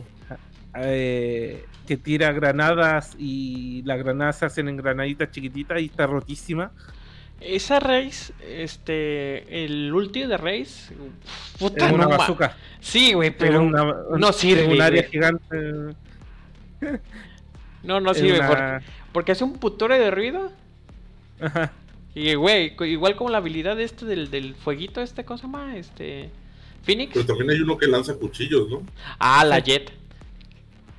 [0.76, 6.72] eh, que tira granadas y las granadas se hacen en granaditas chiquititas y está rotísima.
[7.42, 10.92] Esa raíz, este, el ulti de raíz,
[11.58, 12.56] puta, Es una no ma- bazooka.
[12.80, 15.12] Sí, güey, Pero pero una, no sirve, Un área güey.
[15.12, 15.96] gigante.
[17.84, 20.52] no, no sirve una- porque, porque hace un putore de ruido.
[21.40, 21.72] Ajá.
[22.14, 25.78] Y, güey, igual como la habilidad este del, del fueguito, este, ¿cómo se llama?
[25.78, 26.30] Este,
[26.84, 27.14] Phoenix.
[27.14, 28.84] Pero también hay uno que lanza cuchillos, ¿no?
[29.18, 29.92] Ah, la Jet.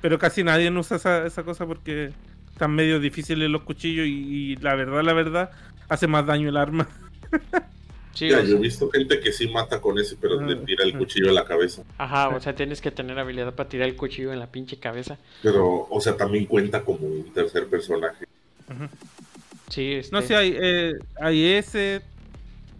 [0.01, 2.11] Pero casi nadie no usa esa, esa cosa porque
[2.51, 4.11] están medio difíciles los cuchillos y,
[4.51, 5.51] y la verdad, la verdad,
[5.89, 6.87] hace más daño el arma.
[8.13, 10.65] Sí, Ya, o yo he visto gente que sí mata con ese, pero le Ah,
[10.65, 10.97] tira el ah.
[10.99, 11.83] cuchillo en la cabeza.
[11.97, 15.17] ajá, o sea, tienes que tener habilidad para tirar el cuchillo en la pinche cabeza.
[15.41, 18.25] Pero, o sea, también cuenta como un tercer personaje.
[19.69, 22.01] Sí, este, No sé, hay, eh, hay ese.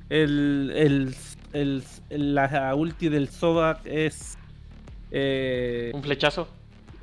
[0.10, 1.16] El, el,
[1.54, 4.38] el, el- la ulti del Sodak es
[5.12, 6.48] eh, un flechazo.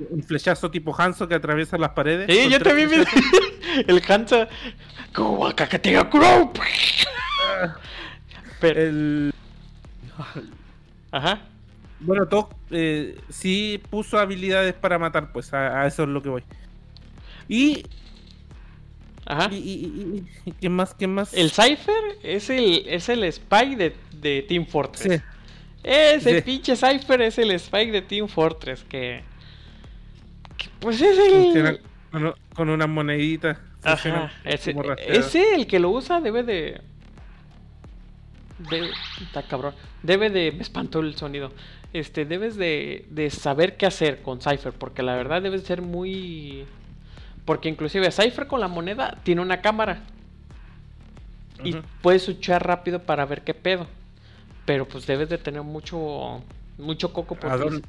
[0.09, 2.27] Un flechazo tipo Hanzo que atraviesa las paredes.
[2.29, 3.21] Sí, yo también vi flechazos.
[3.87, 4.01] el.
[6.11, 6.53] Kuro.
[8.61, 9.35] Pero, El,
[11.11, 11.41] ajá.
[12.01, 16.29] bueno, Tok eh, sí puso habilidades para matar, pues a, a eso es lo que
[16.29, 16.45] voy.
[17.49, 17.85] Y,
[19.27, 19.49] Ajá.
[19.53, 20.95] y, y, ¿quién más?
[20.95, 21.33] ¿Quién más?
[21.35, 25.21] El Cypher es el, es el Spike de, de Team Fortress.
[25.21, 25.23] Sí.
[25.83, 26.43] Ese Sí.
[26.43, 28.85] pinche Cypher es el Spike de Team Fortress.
[28.85, 29.23] Que.
[30.81, 31.81] Pues es el.
[32.11, 33.61] con, con una monedita.
[33.83, 34.33] Ajá.
[34.45, 34.99] Ese, rastreador.
[35.01, 36.81] ese, el que lo usa, debe de.
[38.71, 38.91] Debe,
[39.23, 39.75] está cabrón.
[40.03, 40.53] Debe de.
[40.53, 41.53] Me espantó el sonido.
[41.93, 44.73] Este, debes de, de saber qué hacer con Cypher.
[44.73, 46.65] Porque la verdad debes ser muy.
[47.45, 50.03] Porque inclusive Cypher con la moneda tiene una cámara.
[51.63, 53.87] Y puedes switchar rápido para ver qué pedo.
[54.65, 56.43] Pero pues debes de tener mucho.
[56.79, 57.83] Mucho coco por ¿A dónde?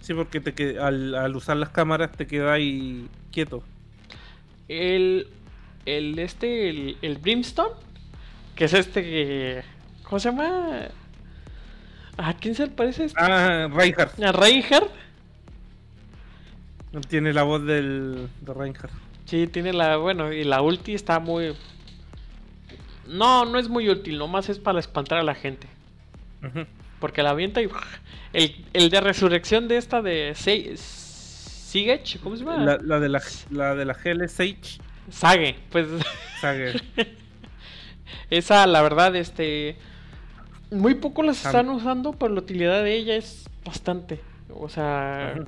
[0.00, 3.62] Sí, porque te que- al, al usar las cámaras te quedas ahí quieto.
[4.68, 5.28] El.
[5.86, 6.70] El este.
[6.70, 7.74] El, el Brimstone.
[8.54, 9.62] Que es este que.
[10.04, 10.88] ¿Cómo se llama?
[12.16, 13.04] ¿A quién se le parece?
[13.06, 13.20] este?
[13.20, 14.22] Ah, Reinhardt.
[14.22, 14.90] ¿A Reinhardt?
[17.08, 18.92] Tiene la voz del, de Reinhardt.
[19.26, 19.96] Sí, tiene la.
[19.96, 21.54] Bueno, y la ulti está muy.
[23.06, 25.66] No, no es muy útil, nomás es para espantar a la gente.
[26.44, 26.66] Ujú.
[27.00, 27.68] Porque la avienta y.
[28.32, 30.34] El, el de resurrección de esta de.
[30.36, 32.58] Sigech, ¿cómo se llama?
[32.58, 34.80] La, la de la, la de la GL Sage.
[35.10, 35.86] Sage, pues.
[36.40, 36.80] Sage.
[38.30, 39.76] Esa, la verdad, este.
[40.70, 44.20] Muy poco las están usando, pero la utilidad de ella es bastante.
[44.54, 45.32] O sea.
[45.32, 45.44] Ajá.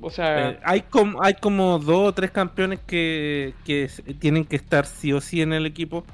[0.00, 0.50] O sea.
[0.50, 5.12] Eh, hay, como, hay como dos o tres campeones que, que tienen que estar sí
[5.12, 6.04] o sí en el equipo.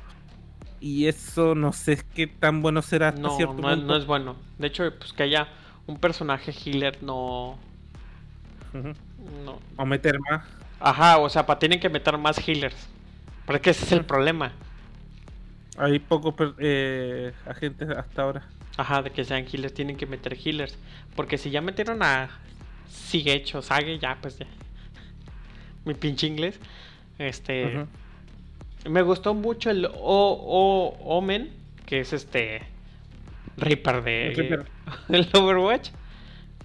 [0.83, 3.87] Y eso no sé qué tan bueno será hasta no, cierto no, punto.
[3.87, 4.35] no es bueno.
[4.59, 5.47] De hecho, pues que haya
[5.87, 7.57] un personaje healer, no.
[8.75, 8.93] Ujú.
[9.45, 9.61] no.
[9.77, 10.45] O meter más.
[10.81, 12.89] Ajá, o sea, pa, tienen que meter más healers.
[13.47, 14.51] Pero es que ese es el problema.
[15.79, 18.43] Hay pocos eh, agentes hasta ahora.
[18.77, 20.77] Ajá, de que sean healers, tienen que meter healers.
[21.15, 22.29] Porque si ya metieron a
[22.91, 24.47] Sigech o Sage, ya, pues ya.
[25.85, 26.59] Mi pinche inglés.
[27.19, 27.87] Este.
[28.89, 31.53] Me gustó mucho el O, O Omen,
[31.87, 32.63] que es este
[33.57, 34.67] Reaper de El Reaper.
[35.09, 35.91] del Overwatch,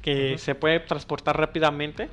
[0.01, 2.09] que se puede transportar rápidamente.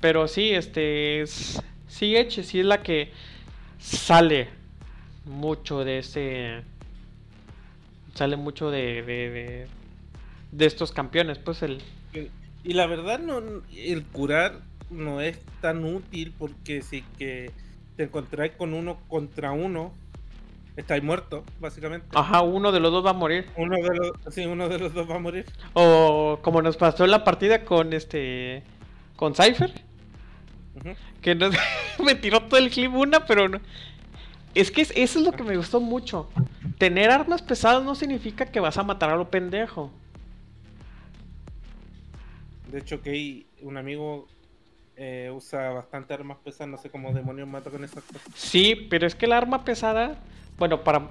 [0.00, 3.10] Pero sí, este es Siege sí es la que
[3.78, 4.48] sale
[5.24, 6.62] mucho de ese
[8.14, 9.66] sale mucho de de, de,
[10.52, 11.80] de estos campeones, pues el
[12.64, 13.40] Y la verdad, no,
[13.74, 17.50] el curar no es tan útil porque si que
[17.96, 19.92] te encontráis con uno contra uno,
[20.76, 22.06] estáis muertos, básicamente.
[22.14, 23.46] ajá, uno de los dos va a morir.
[23.56, 25.46] Uno, de los, sí, uno de los dos va a morir.
[25.72, 28.62] O como nos pasó en la partida con este
[29.16, 29.72] con Cypher,
[31.22, 31.54] que nos
[32.04, 33.60] me tiró todo el clip una, pero no.
[34.54, 36.28] Es que es- eso es lo que me gustó mucho.
[36.78, 39.90] Tener armas pesadas no significa que vas a matar a lo pendejo.
[42.70, 44.26] De hecho, que un amigo
[44.96, 48.22] eh, usa bastante armas pesadas, no sé cómo demonios mata con esas cosas.
[48.34, 50.16] Sí, pero es que el arma pesada,
[50.58, 51.08] bueno, para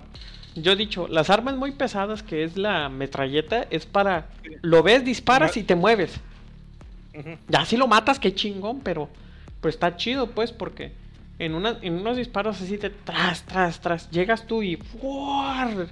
[0.56, 4.28] yo he dicho, las armas muy pesadas que es la metralleta es para
[4.62, 6.20] lo ves, disparas y te mueves.
[7.48, 9.10] Ya si lo matas, qué chingón, pero
[9.62, 10.92] pues está chido pues porque
[11.40, 15.88] en una en unos disparos así te tras tras tras llegas tú y ¡fuar!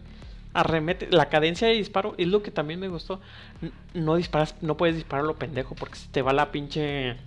[0.54, 3.20] arremete la cadencia de disparo es lo que también me gustó.
[3.94, 7.18] No disparas, no puedes disparar lo pendejo porque se te va la pinche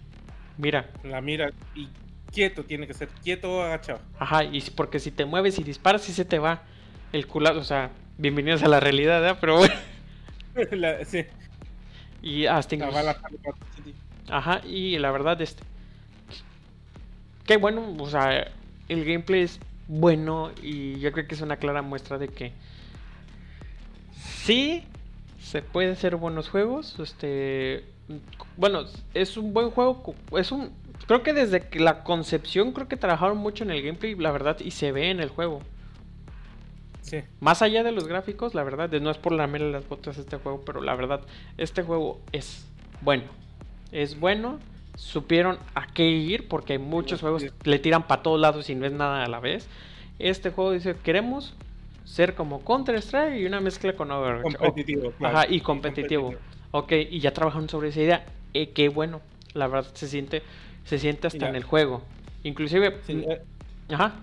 [0.58, 0.90] mira.
[1.04, 1.88] La mira y
[2.32, 4.00] quieto, tiene que ser quieto o agachado.
[4.18, 6.62] Ajá, y porque si te mueves y disparas, sí se te va
[7.12, 7.58] el culazo.
[7.60, 9.38] O sea, bienvenidos a la realidad, ¿verdad?
[9.40, 9.74] Pero bueno.
[10.72, 11.24] La- sí,
[12.22, 13.92] Y hasta la incluso- sitio.
[14.28, 15.62] Ajá, y la verdad, este.
[17.46, 18.50] Qué bueno, o sea,
[18.88, 22.52] el gameplay es bueno y yo creo que es una clara muestra de que.
[24.44, 24.84] Sí,
[25.40, 26.98] se puede hacer buenos juegos.
[26.98, 27.84] Este.
[28.56, 28.84] Bueno,
[29.14, 30.14] es un buen juego.
[30.36, 30.70] Es un.
[31.06, 34.58] Creo que desde que la concepción, creo que trabajaron mucho en el gameplay, la verdad,
[34.60, 35.60] y se ve en el juego.
[37.02, 37.20] Sí.
[37.40, 40.38] Más allá de los gráficos, la verdad, no es por lamerle las botas a este
[40.38, 41.20] juego, pero la verdad,
[41.56, 42.66] este juego es
[43.02, 43.24] bueno.
[43.92, 44.58] Es bueno
[44.96, 48.74] supieron a qué ir porque hay muchos juegos que le tiran para todos lados y
[48.74, 49.68] no es nada a la vez.
[50.18, 51.54] Este juego dice, queremos
[52.04, 54.56] ser como Counter-Strike y una mezcla con Overwatch.
[54.56, 55.08] Competitivo.
[55.08, 55.38] O- claro.
[55.38, 56.34] Ajá, y competitivo.
[56.70, 58.26] Ok, y ya trabajaron sobre esa idea.
[58.54, 59.22] Eh, qué bueno.
[59.54, 60.42] La verdad se siente,
[60.84, 61.48] se siente hasta Mira.
[61.48, 62.04] en el juego.
[62.42, 63.42] Inclusive, Sí, eh,
[63.88, 64.14] ajá,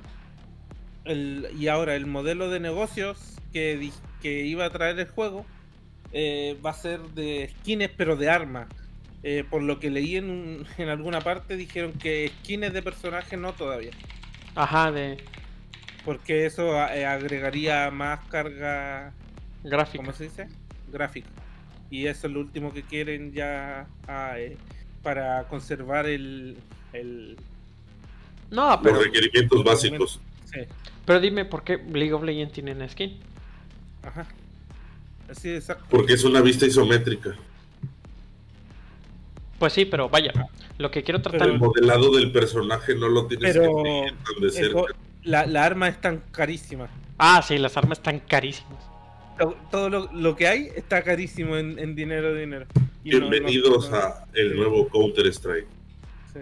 [1.06, 3.92] el- y ahora el modelo de negocios que,
[4.22, 5.46] que iba a traer el juego
[6.12, 8.70] eh, va a ser de skins pero de armas.
[9.24, 13.40] Eh, por lo que leí en, un- en alguna parte dijeron que skins de personajes
[13.40, 13.98] no todavía.
[14.56, 15.24] ajá, de
[16.04, 19.18] Porque eso a- eh, agregaría más carga,
[19.64, 20.04] gráfico.
[20.04, 20.52] ¿cómo se dice?
[20.88, 21.32] Gráfica.
[21.90, 24.58] Y eso es lo último que quieren ya ah, eh,
[25.04, 26.58] para conservar el...
[26.94, 27.38] el
[28.50, 30.20] No, pero, Los requerimientos básicos.
[30.46, 30.62] sí,
[31.06, 33.20] pero dime por qué League of Legends tiene skin.
[34.04, 34.26] ajá.
[35.30, 35.86] Así exacto.
[35.90, 37.36] Porque es una vista isométrica.
[39.60, 40.34] Pues sí, pero vaya,
[40.78, 41.48] lo que quiero tratar...
[41.48, 44.82] El modelado del personaje no lo tienes Pero que seguir tan de cerca.
[45.24, 46.90] la, la arma es tan carísima.
[47.18, 48.84] Ah, sí, las armas están carísimas.
[49.40, 52.66] To- Todo lo, lo que hay está carísimo en, en dinero, dinero.
[53.04, 55.68] Y no- no- Bienvenidos no- a el nuevo Counter Strike.
[56.34, 56.40] sí.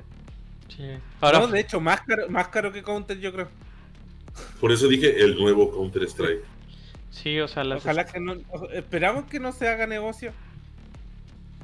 [0.75, 0.83] Sí.
[1.19, 3.47] Ahora, No, de hecho, más caro, más caro que Counter, yo creo.
[4.59, 6.41] Por eso dije el nuevo Counter Strike.
[7.11, 7.79] sí, o sea, las...
[7.83, 8.35] Ojalá que no.
[8.73, 10.31] Esperamos que no se haga negocio.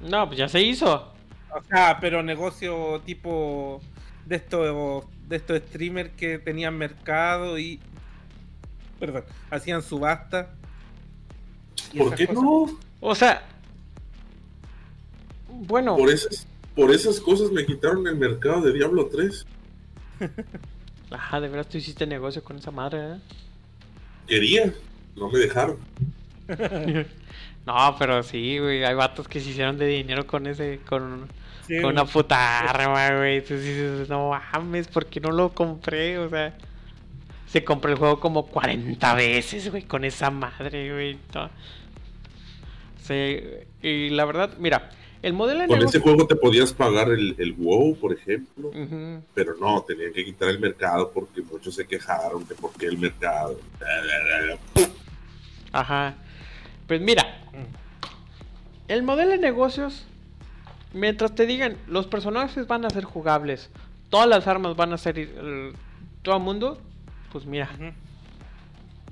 [0.01, 1.13] No, pues ya se hizo.
[1.49, 3.81] O sea, pero negocio tipo
[4.25, 7.79] de estos de estos streamers que tenían mercado y.
[8.99, 10.53] Perdón, hacían subasta.
[11.97, 12.43] ¿Por qué cosas.
[12.43, 12.79] no?
[13.01, 13.43] O sea...
[15.49, 19.45] Bueno, Por esas, por esas cosas me quitaron el mercado de Diablo 3.
[21.11, 23.19] ajá, de veras tú hiciste negocio con esa madre, ¿eh?
[24.27, 24.73] Quería,
[25.15, 25.77] no me dejaron.
[27.67, 31.27] No, pero sí, güey, hay vatos que se hicieron de dinero con ese, con,
[31.67, 33.43] Sí, con una puta arma, güey.
[33.43, 36.17] Tú dices, no mames, ¿por qué no lo compré?
[36.17, 36.55] O sea,
[37.47, 41.17] se compró el juego como 40 veces, güey, con esa madre, güey.
[43.01, 43.39] Sí,
[43.81, 44.91] y la verdad, mira,
[45.21, 45.99] el modelo de Con negocio...
[45.99, 48.71] ese juego te podías pagar el, el WoW, por ejemplo.
[49.33, 52.97] Pero no, tenían que quitar el mercado porque muchos se quejaron que por qué el
[52.97, 53.59] mercado.
[55.71, 56.15] Ajá.
[56.87, 57.41] Pues mira,
[58.87, 60.05] el modelo de negocios,
[60.93, 63.69] mientras te digan, los personajes van a ser jugables,
[64.09, 65.73] todas las armas van a ser eh,
[66.21, 66.79] todo el mundo,
[67.37, 67.69] pues mira,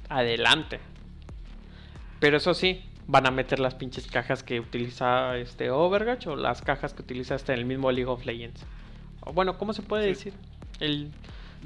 [0.09, 0.79] adelante.
[2.19, 6.61] Pero eso sí, van a meter las pinches cajas que utiliza este Overwatch o las
[6.61, 8.65] cajas que utiliza este en el mismo League of Legends.
[9.21, 10.29] O bueno, ¿cómo se puede Sí.
[10.31, 10.33] decir?
[10.79, 11.11] El,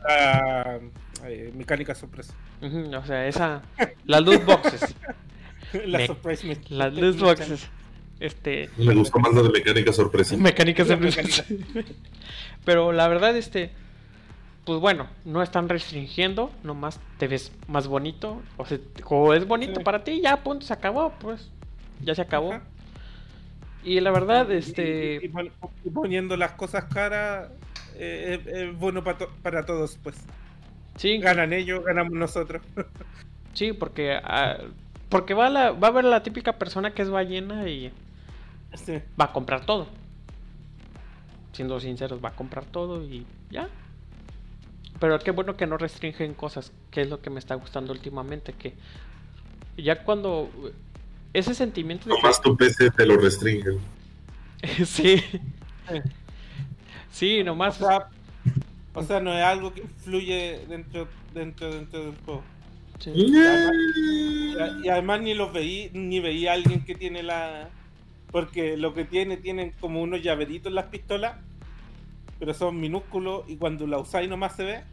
[0.06, 0.80] La
[1.26, 2.34] eh, mecánica sorpresa.
[2.62, 3.62] o sea, esa,
[4.06, 4.96] las loot boxes,
[5.86, 7.68] La Me- surprise me- las loot boxes,
[8.20, 10.36] este, Me gustó más la de mecánica sorpresa.
[10.36, 11.44] La blues.
[12.66, 13.72] Pero la verdad, este,
[14.66, 18.42] pues bueno, no están restringiendo, nomás te ves más bonito.
[18.58, 18.78] O sea,
[19.36, 19.84] es bonito Sí.
[19.84, 21.50] para ti, ya punto, se acabó, pues.
[22.02, 22.54] Ya se acabó.
[22.54, 22.64] Ajá.
[23.84, 25.20] Y la verdad, Y- este.
[25.22, 25.52] y, y pon-
[25.86, 27.50] y poniendo las cosas caras
[27.96, 30.16] eh, es, es bueno pa to- para todos, pues.
[30.98, 32.62] Sí, Ganan ellos, ganamos nosotros.
[33.54, 34.20] sí, porque.
[34.24, 34.58] ah,
[35.10, 37.92] porque va, la, va a haber la típica persona que es ballena y
[38.76, 39.00] Sí.
[39.20, 39.88] va a comprar todo.
[41.54, 43.68] Siendo sinceros, va a comprar todo y ya.
[45.00, 48.54] Pero qué bueno que no restringen cosas, que es lo que me está gustando últimamente,
[48.54, 48.74] que
[49.78, 50.50] ya cuando
[51.34, 53.80] ese sentimiento de Nomás tu PC te lo restringen.
[54.62, 55.18] que- sí,
[55.88, 56.02] Sí.
[57.12, 58.08] sí, O nomás sea,
[58.94, 62.44] o sea, no es algo que fluye dentro, dentro, dentro del juego.
[63.00, 63.12] sí.
[63.16, 67.70] Y, y además ni los veí, ni veía a alguien que tiene la.
[68.32, 71.38] Porque lo que tiene, tienen como unos llaveritos en las pistolas,
[72.40, 74.84] pero son minúsculos y cuando la usáis nomás se ve.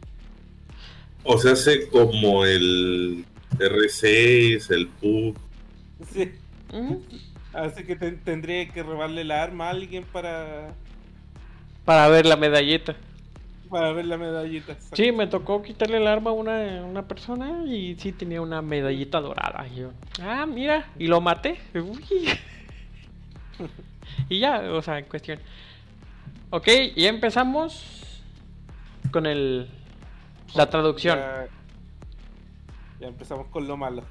[1.23, 3.25] O sea, hace como el
[3.59, 5.35] R6, el PUG.
[6.13, 6.31] Sí.
[6.71, 7.03] Ujú.
[7.53, 10.75] Así que ten- tendría que robarle la arma a alguien para,
[11.85, 12.95] para ver la medallita.
[13.69, 14.77] para ver la medallita.
[14.93, 19.19] Sí, me tocó quitarle el arma a una, una persona y sí tenía una medallita
[19.19, 19.67] dorada.
[19.67, 19.91] Y yo,
[20.21, 21.59] ah, mira, y lo maté.
[21.73, 22.29] Uy.
[24.29, 25.39] y ya, o sea, en cuestión.
[26.49, 28.21] Ok, y empezamos
[29.11, 29.69] con el
[30.55, 31.19] la traducción.
[31.19, 31.47] Ya,
[33.01, 34.03] ya empezamos con lo malo.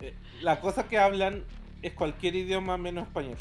[0.00, 1.44] Eh, La cosa que hablan
[1.82, 3.36] es cualquier idioma menos español.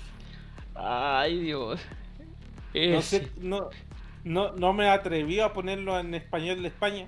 [0.75, 1.81] Ay, Dios.
[2.73, 3.69] No, sé, no,
[4.23, 7.07] no, no me atreví a ponerlo en español de España.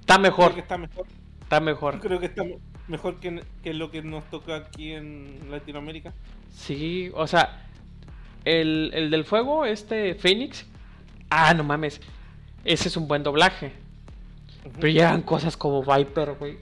[0.00, 1.06] Está Creo mejor, que está mejor.
[1.42, 2.00] está mejor.
[2.00, 2.58] Creo que está me-
[2.88, 6.12] mejor que, que lo que nos toca aquí en Latinoamérica.
[6.52, 7.69] Sí, o sea,
[8.44, 10.66] el, el del fuego, este Phoenix.
[11.30, 12.00] Ah, no mames.
[12.64, 13.72] Ese es un buen doblaje.
[14.74, 16.58] Pero llegan cosas como Viper, güey.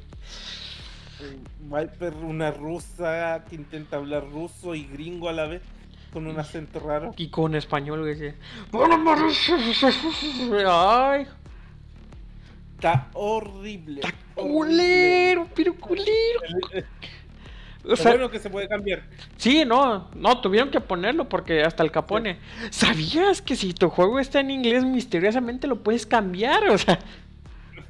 [1.61, 5.63] Viper, una rusa que intenta hablar ruso y gringo a la vez,
[6.13, 7.13] con un acento raro.
[7.17, 8.35] Y con español, güey.
[10.67, 11.27] Ay,
[12.77, 14.01] Está horrible.
[14.01, 14.53] está horrible.
[14.77, 16.41] culero, pero culero.
[17.93, 19.03] O sea, bueno que se puede cambiar.
[19.37, 22.39] sí, no, no, tuvieron que ponerlo porque hasta el capone.
[22.71, 26.69] ¿Sabías que si tu juego está en inglés, misteriosamente lo puedes cambiar?
[26.71, 26.99] O sea,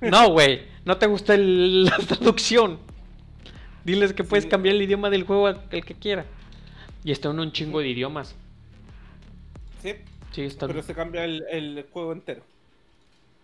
[0.00, 2.78] no, güey, no te gusta el- la traducción.
[3.84, 4.50] Diles que puedes Sí.
[4.50, 6.24] cambiar el idioma del juego al que quiera.
[7.04, 8.34] Y está en un chingo de idiomas.
[9.82, 9.94] Sí,
[10.32, 12.42] Sí, está pero se cambia el, el juego entero.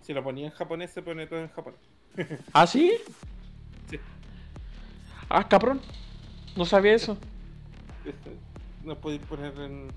[0.02, 1.80] Si lo ponía en japonés, se pone todo en japonés.
[2.52, 2.92] ¿Ah, sí?
[3.90, 3.98] Sí.
[5.30, 5.80] Ah, cabrón.
[6.56, 7.18] No sabía eso.
[8.04, 8.36] Este,
[8.84, 9.88] No podéis poner en.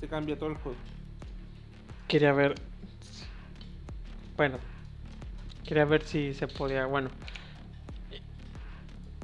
[0.00, 0.78] Se cambia todo el juego.
[2.08, 2.54] Quería ver.
[4.36, 4.58] Bueno.
[5.66, 6.86] Quería ver si se podía.
[6.86, 7.10] Bueno.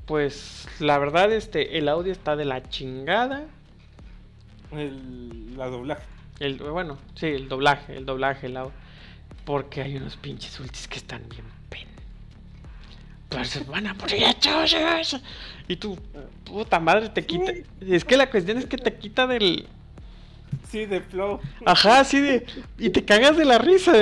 [0.04, 3.46] Pues la verdad, este, el audio está de la chingada.
[4.70, 6.04] El, la doblaje.
[6.38, 8.72] El, bueno, sí, el doblaje, el doblaje, el audio.
[9.44, 11.55] Porque hay unos pinches ultis que están bien.
[13.28, 14.22] Pues van a morir.
[15.68, 15.98] Y tú,
[16.44, 17.52] puta madre, te quita.
[17.80, 19.66] Es que la cuestión es que te quita del.
[20.70, 21.40] Sí, de flow.
[21.64, 22.46] Ajá, así de.
[22.78, 23.92] Y te cagas de la risa.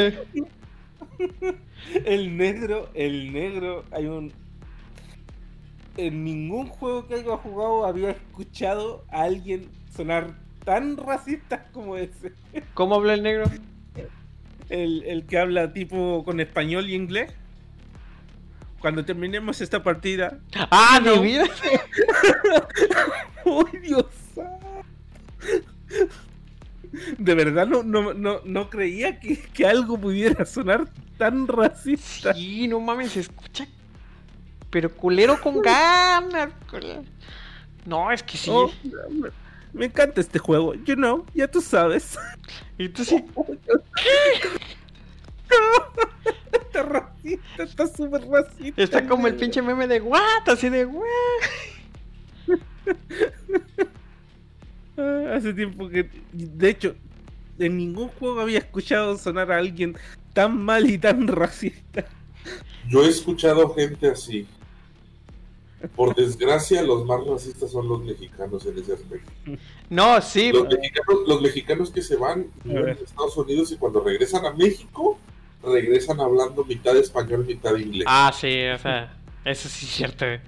[2.05, 4.33] El negro, el negro, hay un.
[5.97, 12.33] En ningún juego que haya jugado había escuchado a alguien sonar tan racista como ese.
[12.75, 13.45] ¿Cómo habla el negro?
[14.69, 17.33] El, el que habla tipo con español y inglés.
[18.85, 20.41] Cuando terminemos esta partida.
[20.71, 21.23] Ah, No.
[23.47, 24.05] ¡Uy, Dios!
[24.35, 24.85] santo!
[27.17, 32.35] De verdad no, no, no, no creía que, que algo pudiera sonar tan racista.
[32.35, 33.67] Sí, no mames, se escucha.
[34.69, 36.51] Pero culero con ganas.
[37.87, 38.51] No, es que sí.
[38.53, 38.71] Oh,
[39.11, 39.31] me-
[39.73, 42.19] me encanta este juego, you know, ya tú sabes.
[42.77, 43.17] Y tú sí.
[46.75, 48.83] Está racista, está súper racista.
[48.83, 51.05] Está como el pinche meme de what, así de what.
[54.97, 56.09] Ah, Hace tiempo que.
[56.33, 56.97] De hecho,
[57.61, 59.97] en ningún juego había escuchado sonar a alguien
[60.33, 62.07] tan mal y tan racista.
[62.89, 64.47] Yo he escuchado gente así.
[65.95, 69.31] Por desgracia, los más racistas son los mexicanos en ese aspecto.
[69.91, 70.51] No, sí.
[70.51, 75.19] Los mexicanos, los mexicanos que se van en Estados Unidos y cuando regresan a México,
[75.67, 78.05] regresan hablando mitad español, mitad inglés.
[78.09, 80.25] Ah, sí, o sea, eso sí es cierto.
[80.27, 80.41] eh.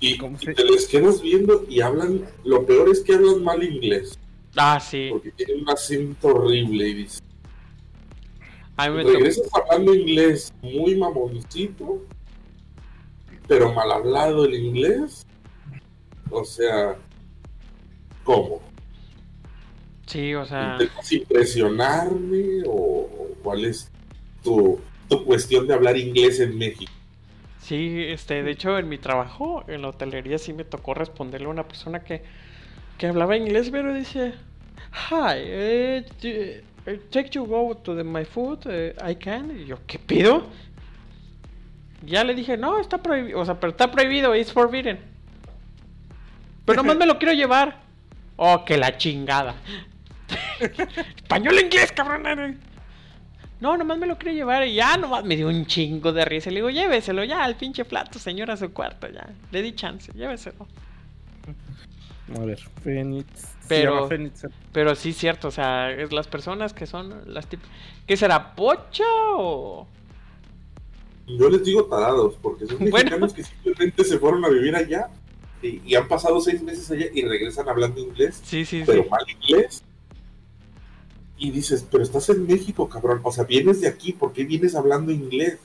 [0.00, 3.42] y, ¿cómo y se- te les quedas viendo y hablan, lo peor es que hablan
[3.42, 4.18] mal inglés,
[4.56, 5.08] Ah, sí.
[5.10, 6.94] porque tienen un acento horrible y
[9.02, 9.18] tocó.
[9.18, 12.04] regresas hablando inglés muy mamoncito,
[13.48, 15.26] pero mal hablado el inglés.
[16.30, 16.96] O sea,
[18.22, 18.60] ¿cómo?
[20.06, 20.72] Sí, o sea.
[20.74, 23.90] ¿Intentas impresionarme o, o cuál es
[24.48, 26.92] tu, tu cuestión de hablar inglés en México?
[27.60, 31.50] Sí, este, de hecho, en mi trabajo, en la hotelería, sí me tocó responderle a
[31.50, 32.22] una persona que,
[32.96, 34.34] que hablaba inglés, pero dice,
[35.10, 36.62] Hi, eh, eh,
[37.10, 39.50] take you go to the, my food, eh, I can.
[39.50, 40.46] Y yo, ¿qué pido?
[42.06, 44.98] Ya le dije, no, está prohibido, o sea, pero está prohibido, it's forbidden.
[46.64, 47.80] Pero nomás me lo quiero llevar.
[48.36, 49.56] Oh, que la chingada.
[51.16, 52.58] Español inglés, cabrón.
[53.60, 56.50] No, nomás me lo quiero llevar y ya nomás me dio un chingo de risa.
[56.50, 59.28] Le digo, lléveselo ya al pinche plato, señora, a su cuarto, ya.
[59.50, 60.66] Le di chance, lléveselo.
[62.36, 63.26] A ver, Fénix.
[63.68, 64.46] Pero- Fénix.
[64.72, 67.60] Pero sí, cierto, o sea, es las personas que son las tip...
[68.06, 68.54] ¿Qué será?
[68.54, 69.86] ¿Pocha o...?
[71.26, 72.92] Yo les digo tarados, porque son Bueno.
[72.94, 75.08] mexicanos que simplemente se fueron a vivir allá
[75.62, 79.08] y, y han pasado seis meses allá y regresan hablando inglés, Sí, sí, pero sí.
[79.10, 79.82] mal inglés.
[81.38, 83.20] Y dices, pero estás en México, cabrón.
[83.22, 85.58] O sea, vienes de aquí, ¿por qué vienes hablando inglés?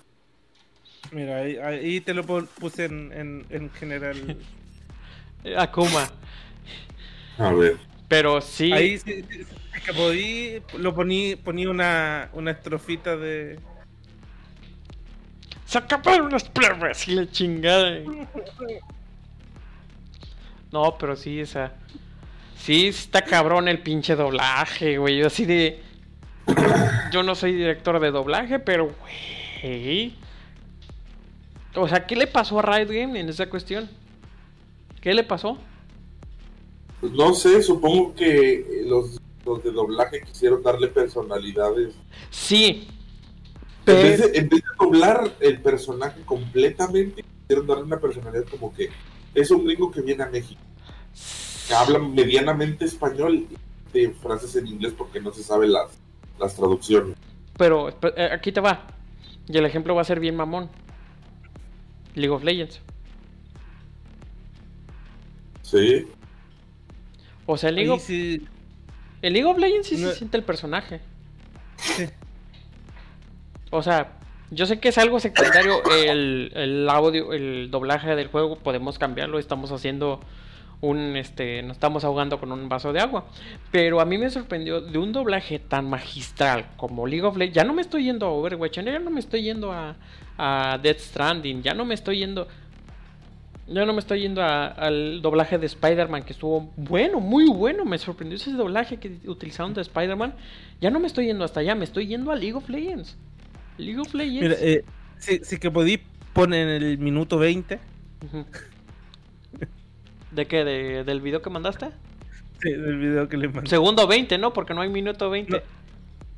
[1.11, 4.37] Mira, ahí, ahí te lo puse en, en, en general.
[5.57, 6.09] Akuma.
[7.37, 7.77] A ver.
[8.07, 8.71] Pero sí...
[8.71, 9.45] Ahí sí, sí, sí,
[9.83, 13.59] que podí, lo poní, poní una, una estrofita de.
[15.65, 17.99] Se acabaron las pruebas y la chingada.
[20.71, 21.75] No, pero sí, o sea.
[22.63, 25.17] Sí, está cabrón el pinche doblaje, güey.
[25.17, 25.81] Yo así de.
[27.11, 30.15] Yo no soy director de doblaje, pero, güey.
[31.75, 33.89] O sea, ¿qué le pasó a Riot Game en esa cuestión?
[35.01, 35.57] ¿Qué le pasó?
[37.01, 41.93] No sé, supongo que los, los de doblaje quisieron darle personalidades.
[42.29, 42.87] Sí.
[43.85, 48.45] En vez, Pero, de, en vez de doblar el personaje completamente, quisieron darle una personalidad
[48.49, 48.89] como que
[49.35, 50.61] es un gringo que viene a México,
[51.67, 53.47] que habla medianamente español
[53.93, 55.91] de frases en inglés porque no se sabe las,
[56.39, 57.15] las traducciones.
[57.57, 58.87] pero eh, aquí te va.
[59.47, 60.69] Y el ejemplo va a ser bien mamón.
[62.15, 62.79] League of Legends.
[65.61, 66.07] Sí,
[67.45, 68.45] O sea, el League of, sí,
[69.21, 71.01] el League of Legends sí No- se siente el personaje.
[71.77, 72.05] sí.
[73.71, 74.19] O sea,
[74.51, 79.39] yo sé que es algo secundario el, el audio, el doblaje del juego, podemos cambiarlo,
[79.39, 80.19] estamos haciendo
[80.83, 83.25] un, este, nos estamos ahogando con un vaso de agua.
[83.71, 87.55] Pero a mí me sorprendió de un doblaje tan magistral como League of Legends.
[87.55, 89.95] Ya no me estoy yendo a Overwatch, ya no me estoy yendo a,
[90.37, 92.47] a Death Stranding, ya no me estoy yendo...
[93.65, 97.85] Ya no me estoy yendo a- al doblaje de Spider-Man, que estuvo bueno, muy bueno.
[97.85, 100.33] Me sorprendió ese doblaje que utilizaron de Spider-Man.
[100.81, 103.15] Ya no me estoy yendo hasta allá, me estoy yendo a League of Legends.
[103.77, 104.41] League of Legends.
[104.41, 104.83] Mira, eh,
[105.17, 105.97] si, si que podí
[106.33, 107.79] poner en el minuto 20.
[108.25, 108.45] Ujú.
[110.33, 110.63] ¿De qué?
[110.63, 111.87] ¿De- ¿Del video que mandaste?
[112.61, 113.69] Sí, del video que les mandé.
[113.69, 114.53] Segundo 20, ¿no?
[114.53, 115.63] Porque no hay minuto 20.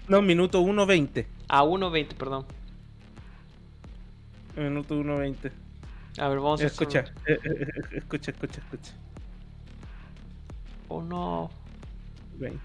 [0.08, 1.26] No, minuto 1.20.
[1.48, 2.46] A 1.20, perdón.
[4.56, 5.52] Minuto 1.20.
[6.18, 7.50] A ver, vamos a Escucha, hacer- eh, eh,
[7.94, 8.94] eh, escucha, escucha, escucha.
[10.88, 11.50] Oh, no.
[12.38, 12.60] 20.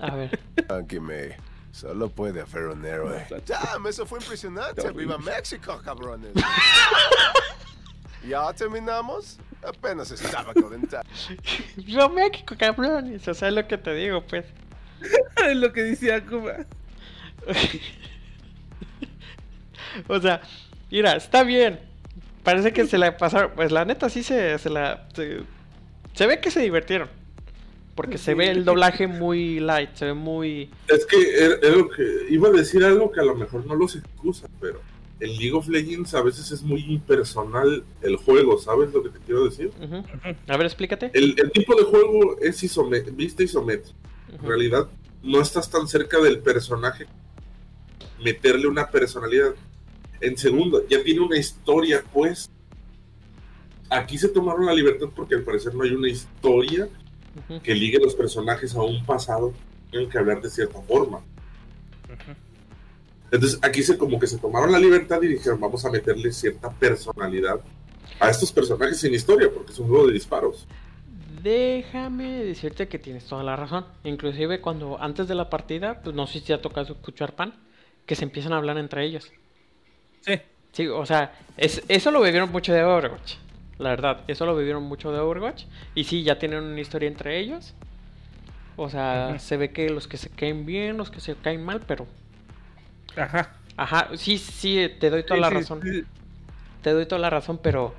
[0.00, 0.38] A ver.
[0.66, 1.36] Tranquime.
[1.72, 3.26] Solo puede haber un héroe.
[3.46, 4.88] Damn, eso fue impresionante.
[4.92, 6.32] ¡Viva México, cabrones!
[8.28, 9.38] ¿Ya terminamos?
[9.62, 11.08] Apenas estaba calentando.
[11.76, 13.26] Yo México, cabrones.
[13.28, 14.44] O sea, es lo que te digo, pues.
[15.48, 16.66] es lo que decía Akuma.
[20.08, 20.40] o sea,
[20.90, 21.80] mira, está bien.
[22.42, 23.52] Parece que se la pasaron.
[23.54, 25.06] Pues la neta sí se, se la.
[25.14, 25.40] Se,
[26.14, 27.08] se ve que se divirtieron.
[27.94, 30.68] Porque se ve el doblaje muy light, se ve muy.
[30.88, 33.76] es que era- era lo que iba a decir algo que a lo mejor no
[33.76, 34.80] los excusa, pero
[35.20, 39.18] en League of Legends a veces es muy impersonal el juego, ¿sabes lo que te
[39.20, 39.70] quiero decir?
[40.48, 41.10] A ver, explícate.
[41.14, 43.96] El, el tipo de juego es isome- vista isométrica.
[44.32, 44.88] En realidad
[45.22, 47.06] no estás tan cerca del personaje.
[48.22, 49.54] Meterle una personalidad.
[50.20, 52.50] En segundo, ya tiene una historia, pues.
[53.90, 56.88] Aquí se tomaron la libertad porque al parecer no hay una historia
[57.62, 59.52] que ligue los personajes a un pasado.
[59.90, 61.20] Tienen que hablar de cierta forma.
[63.34, 66.70] Entonces aquí se como que se tomaron la libertad y dijeron vamos a meterle cierta
[66.70, 67.60] personalidad
[68.20, 70.68] a estos personajes sin historia porque es un juego de disparos.
[71.42, 73.86] Déjame decirte que tienes toda la razón.
[74.04, 77.54] Inclusive cuando antes de la partida, pues no sé si te ha tocado escuchar pan,
[78.06, 79.32] que se empiezan a hablar entre ellos.
[80.20, 80.40] Sí.
[80.70, 83.34] Sí, o sea, es, eso lo vivieron mucho de Overwatch.
[83.78, 85.64] La verdad, eso lo vivieron mucho de Overwatch.
[85.96, 87.74] Y sí, ya tienen una historia entre ellos.
[88.76, 91.82] O sea, se ve que los que se caen bien, los que se caen mal,
[91.86, 92.06] pero...
[93.16, 93.56] Ajá.
[93.76, 95.80] Ajá, sí, sí, te doy toda Sí, la sí, razón.
[95.82, 96.02] sí.
[96.82, 97.94] Te doy toda la razón, pero...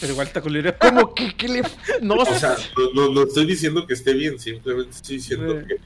[0.00, 0.74] Pero igual está culero.
[0.80, 1.62] Como que, que le...
[2.02, 2.38] No O sé.
[2.38, 5.66] sea, no, no- no estoy diciendo que esté bien, simplemente estoy diciendo Sí.
[5.66, 5.76] que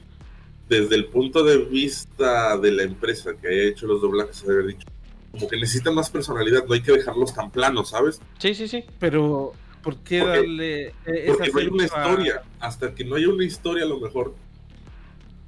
[0.77, 4.87] desde el punto de vista de la empresa que haya hecho los doblajes, haber dicho,
[5.31, 8.19] como que necesitan más personalidad, no hay que dejarlos tan planos, ¿sabes?
[8.39, 8.83] Sí, sí, sí.
[8.99, 12.43] Pero, ¿por qué Porque- darle eh, esa Porque no hay una a- historia.
[12.59, 14.33] Hasta que no haya una historia, a lo mejor.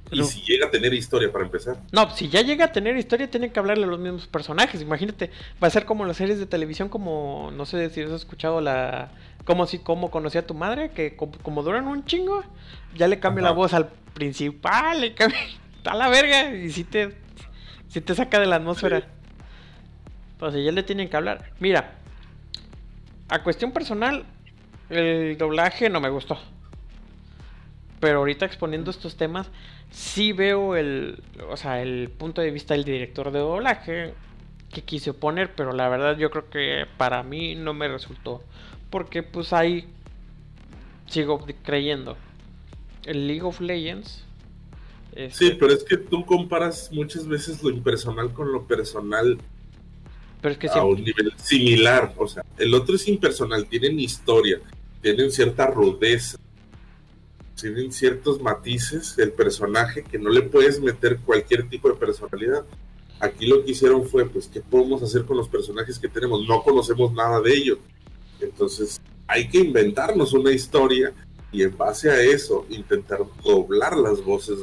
[0.08, 1.76] Pero- Y si llega a tener historia para empezar.
[1.92, 4.80] No, si ya llega a tener historia, tienen que hablarle a los mismos personajes.
[4.80, 5.30] Imagínate,
[5.62, 9.10] va a ser como las series de televisión, como no sé si has escuchado la.
[9.44, 12.42] Como si cómo conocí a tu madre, que como, como duran un chingo,
[12.96, 13.50] ya le cambia Ajá.
[13.50, 15.38] la voz al principal, le cambia
[15.84, 17.16] a la verga, y si te,
[17.88, 19.04] si te saca de la atmósfera.
[20.38, 21.50] Pues ya le tienen que hablar.
[21.60, 21.94] Mira,
[23.28, 24.24] a cuestión personal,
[24.90, 26.38] el doblaje no me gustó.
[28.06, 29.48] Pero ahorita exponiendo estos temas,
[29.90, 31.18] sí veo el,
[31.50, 34.14] o sea, el punto de vista del director de doblaje
[34.72, 38.44] que quise poner, pero la verdad yo creo que para mí no me resultó.
[38.90, 39.86] Porque pues ahí
[41.08, 42.16] sigo creyendo.
[43.04, 44.22] El League of Legends.
[45.12, 49.36] este, Sí, pero es que tú comparas muchas veces lo impersonal con lo personal
[50.40, 52.14] pero es que a siempre- un nivel similar.
[52.18, 54.60] O sea, el otro es impersonal, tienen historia,
[55.02, 56.38] tienen cierta rudeza,
[57.56, 62.64] tienen ciertos matices el personaje que no le puedes meter cualquier tipo de personalidad.
[63.18, 66.46] Aquí lo que hicieron fue, pues, ¿qué podemos hacer con los personajes que tenemos?
[66.46, 67.78] No conocemos nada de ellos.
[68.40, 71.12] Entonces, hay que inventarnos una historia
[71.50, 74.58] y en base a eso intentar doblar las voces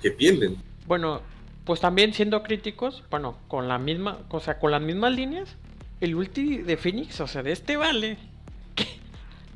[0.00, 0.56] que tienen.
[0.86, 1.20] Bueno,
[1.64, 5.56] pues también siendo críticos, bueno, con la misma, o sea, con las mismas líneas,
[6.00, 8.18] el ulti de Phoenix, o sea, de este vale,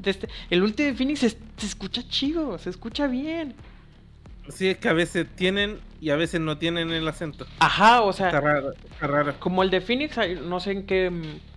[0.04, 3.54] este, el ulti de Phoenix se, se escucha chido, se escucha bien.
[4.48, 7.46] Sí, es que a veces tienen y a veces no tienen el acento.
[7.60, 8.72] Ajá, o Está sea, raro.
[8.72, 9.34] Está raro.
[9.38, 11.12] como el de Phoenix, no sé en qué,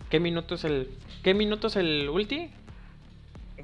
[0.09, 0.89] qué minuto es el,
[1.23, 2.49] qué minuto es el ulti.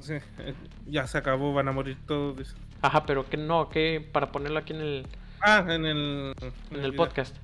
[0.00, 0.54] Sí, eh,
[0.88, 2.36] ya se acabó, van a morir todos.
[2.36, 2.54] dice.
[2.80, 5.06] Ajá, pero que no, que para ponerlo aquí en el,
[5.40, 6.34] Ah, en el,
[6.72, 7.36] en el podcast.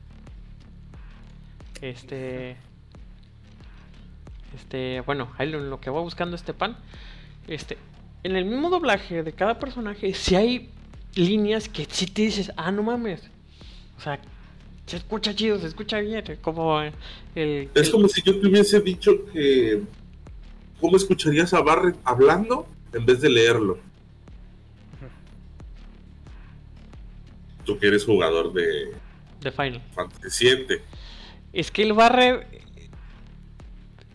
[1.80, 2.56] Este.
[4.54, 6.76] Este, bueno, ahí lo, lo que va buscando este pan.
[7.48, 7.78] Este,
[8.22, 10.70] en el mismo doblaje de cada personaje, si hay
[11.14, 13.22] líneas que si te dices, ah, no mames.
[13.96, 14.20] O sea,
[14.86, 16.24] se escucha chido, se escucha bien.
[16.40, 16.80] Como
[17.34, 17.68] el.
[17.74, 19.82] Es como si yo te hubiese dicho que.
[20.80, 23.78] ¿Cómo escucharías a Barret hablando en vez de leerlo?
[27.64, 28.92] Tú que eres jugador de
[29.40, 29.82] de Final.
[30.40, 30.80] VII.
[31.52, 32.46] Es que el barre.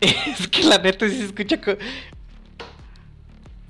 [0.00, 1.58] Es que la neta sí se escucha.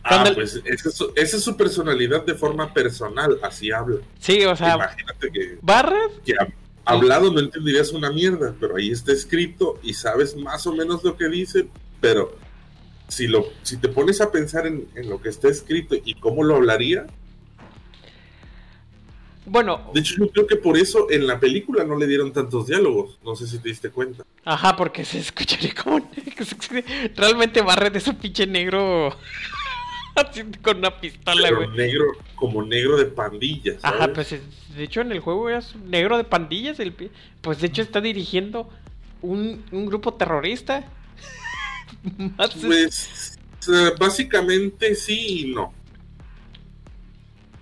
[0.05, 3.96] Ah, pues esa es, su, esa es su personalidad de forma personal, así habla.
[4.18, 6.52] Sí, o sea, Imagínate que, Barret que hab-
[6.84, 11.16] hablado no entenderías una mierda, pero ahí está escrito y sabes más o menos lo
[11.16, 11.68] que dice,
[12.02, 12.36] pero
[13.09, 16.44] si, lo, si te pones a pensar en, en lo que está escrito y cómo
[16.44, 17.07] lo hablaría,
[19.46, 22.66] Bueno, de hecho yo creo que por eso en la película no le dieron tantos
[22.66, 24.24] diálogos, no sé si te diste cuenta.
[24.44, 26.11] ajá, porque se escucharía como.
[27.16, 29.14] Realmente Barret es un pinche negro.
[30.30, 31.76] así con una pistola, Pero güey.
[31.76, 32.04] negro,
[32.36, 33.76] como negro de pandillas.
[33.82, 34.42] Ajá, pues es-
[34.76, 36.78] de hecho en el juego es negro de pandillas.
[36.80, 36.92] El,
[37.40, 38.68] pues de hecho está dirigiendo
[39.22, 40.84] un, un grupo terrorista.
[42.60, 43.38] Pues
[43.72, 45.72] eh, básicamente sí y no.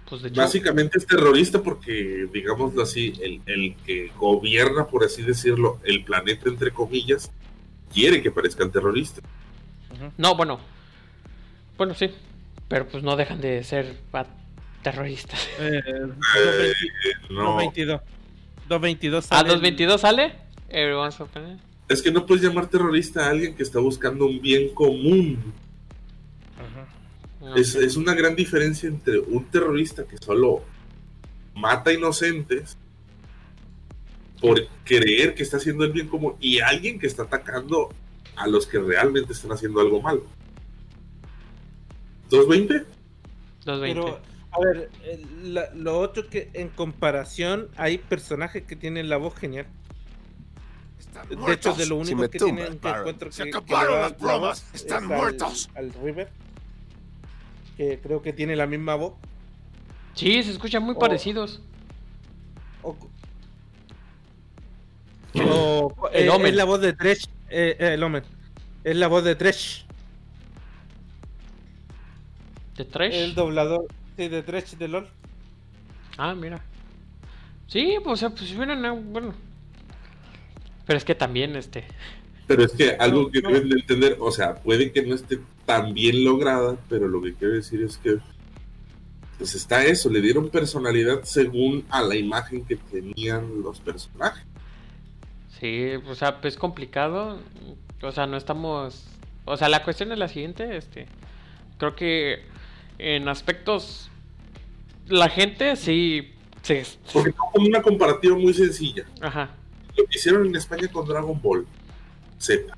[0.08, 5.22] pues de hecho, Básicamente es terrorista porque, digámoslo así, el, el que gobierna, por así
[5.22, 7.30] decirlo, el planeta, entre comillas,
[7.92, 9.22] quiere que parezcan terroristas.
[10.18, 10.58] no, bueno.
[11.76, 12.10] Bueno, sí.
[12.72, 13.98] Pero pues no dejan de ser
[14.82, 15.46] terroristas.
[15.58, 16.72] Eh, Eh,
[17.28, 18.00] 220 no,
[18.66, 19.20] 222.
[19.20, 20.32] 222 ¿A sale 222 sale?
[20.70, 21.58] Eh, a poner.
[21.90, 25.52] es que no puedes llamar terrorista a alguien que está buscando un bien común.
[27.56, 30.64] Es, es una gran diferencia entre un terrorista que solo
[31.54, 32.78] mata inocentes
[34.40, 37.90] por creer que está haciendo el bien común y alguien que está atacando
[38.34, 40.24] a los que realmente están haciendo algo malo.
[42.32, 42.84] ¿220?
[43.64, 44.00] 220.
[44.00, 44.20] Pero,
[44.50, 49.34] a ver, el- la- lo otro que en comparación hay personajes que tienen la voz
[49.36, 49.66] genial.
[50.98, 53.94] Están De hecho, de lo único si que tienen que encuentro se que, que acabaron
[53.94, 54.64] da las la voz bromas.
[54.74, 55.70] es Están al- muertos.
[55.74, 56.28] Al River.
[57.76, 59.14] Que creo que tiene la misma voz.
[60.14, 61.62] Sí, se escuchan muy parecidos.
[62.82, 62.96] O,
[65.34, 66.48] o- El eh, Omen.
[66.48, 67.26] es la voz de Tresh.
[67.48, 68.22] eh, eh, el Omen.
[68.84, 69.86] Es la voz de Tresh.
[72.76, 73.14] ¿De Trash?
[73.14, 75.08] El doblador sí, de Tresh de LOL.
[76.16, 76.60] Ah, mira.
[77.66, 79.34] Sí, pues, o sea, pues a- bueno.
[80.86, 81.84] Pero es que también, este.
[82.46, 83.50] Pero es que algo No, que no.
[83.50, 87.34] deben de entender, o sea, puede que no esté tan bien lograda, pero lo que
[87.34, 88.18] quiero decir es que
[89.38, 94.44] pues está eso, le dieron personalidad según a la imagen que tenían los personajes.
[95.58, 97.38] Sí, o sea, pues es complicado.
[98.02, 99.04] O sea, no estamos.
[99.44, 101.06] O sea, la cuestión es la siguiente, este.
[101.78, 102.42] Creo que
[102.98, 104.10] en aspectos.
[105.08, 106.32] La gente sí.
[106.62, 109.50] Se, Porque como una comparativa muy sencilla, ajá.
[109.96, 111.66] lo que hicieron en España con Dragon Ball
[112.38, 112.72] Z.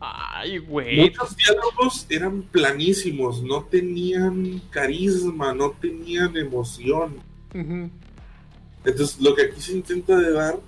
[0.00, 1.00] Ay, güey.
[1.00, 7.16] Muchos diálogos eran planísimos, no tenían carisma, no tenían emoción.
[8.84, 10.58] Entonces, lo que aquí se intenta de dar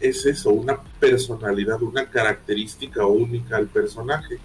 [0.00, 4.38] es eso, una personalidad, una característica única al personaje.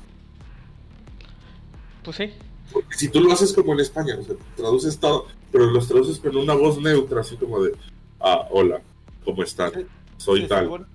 [2.04, 2.34] Pues sí.
[2.72, 6.20] Porque si tú lo haces como en España, o sea, traduces todo, pero los traduces
[6.20, 7.72] con una voz neutra, así como de,
[8.20, 8.82] ah, hola,
[9.24, 9.72] ¿cómo están?
[9.72, 9.88] Se-
[10.18, 10.66] Soy se tal.
[10.66, 10.86] supone-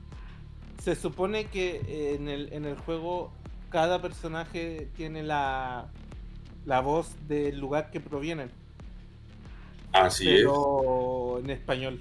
[0.82, 3.32] se supone que eh, en el, en el juego
[3.70, 5.86] cada personaje tiene la,
[6.66, 8.50] la voz del lugar que provienen,
[9.92, 10.40] Así es.
[10.42, 12.00] pero en español.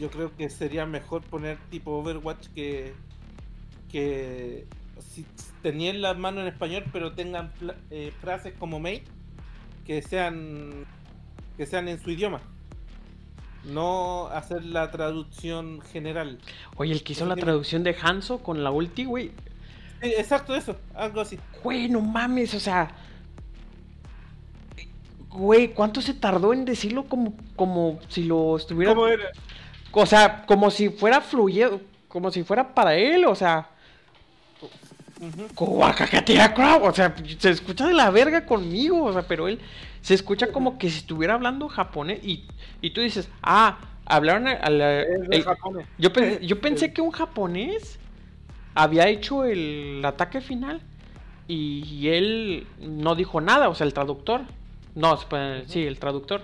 [0.00, 2.94] Yo creo que sería mejor poner tipo Overwatch que
[3.90, 4.66] que
[5.10, 5.26] si
[5.62, 7.52] tenían las manos en español pero tengan
[7.90, 9.02] eh, frases como May
[9.86, 10.84] que sean
[11.56, 12.40] que sean en su idioma.
[13.64, 16.38] No hacer la traducción general.
[16.76, 19.30] Oye, el que hizo la tiene- traducción de Hanzo con la ulti, güey.
[20.02, 21.38] Sí, exacto eso, algo así.
[21.62, 22.90] Güey, no mames, o sea.
[25.30, 28.94] Güey, ¿cuánto se tardó en decirlo como, como si lo estuviera.
[28.94, 29.30] ¿Cómo era?
[29.92, 31.80] O sea, como si fuera fluyendo.
[32.08, 33.68] Como si fuera para él, o sea.
[35.56, 36.82] Guacacatea crowd.
[36.88, 39.04] O sea, se escucha de la verga conmigo.
[39.04, 39.58] O sea, pero él
[40.00, 42.20] se escucha como que si estuviera hablando japonés.
[42.24, 42.44] Y,
[42.80, 44.80] y tú dices, ah, hablaron al.
[44.80, 45.86] Es de el- japonés.
[45.98, 47.98] yo, pe- yo pensé que un japonés
[48.74, 50.80] había hecho el ataque final.
[51.48, 53.68] Y, y él no dijo nada.
[53.68, 54.42] O sea, el traductor.
[54.94, 56.42] No, pues, sí, el traductor.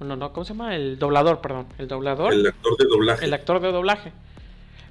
[0.00, 0.74] No, no, ¿cómo se llama?
[0.76, 1.66] El doblador, perdón.
[1.78, 3.24] El doblador El actor de doblaje.
[3.24, 4.12] el actor de doblaje.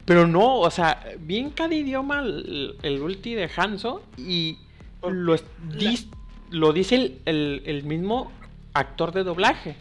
[0.09, 4.57] Pero no, o sea, bien cada idioma el, el ulti de Hanzo y
[5.07, 5.43] lo, es-
[5.77, 6.07] dis-
[6.49, 8.31] lo dice el, el- el mismo
[8.73, 9.75] actor de doblaje.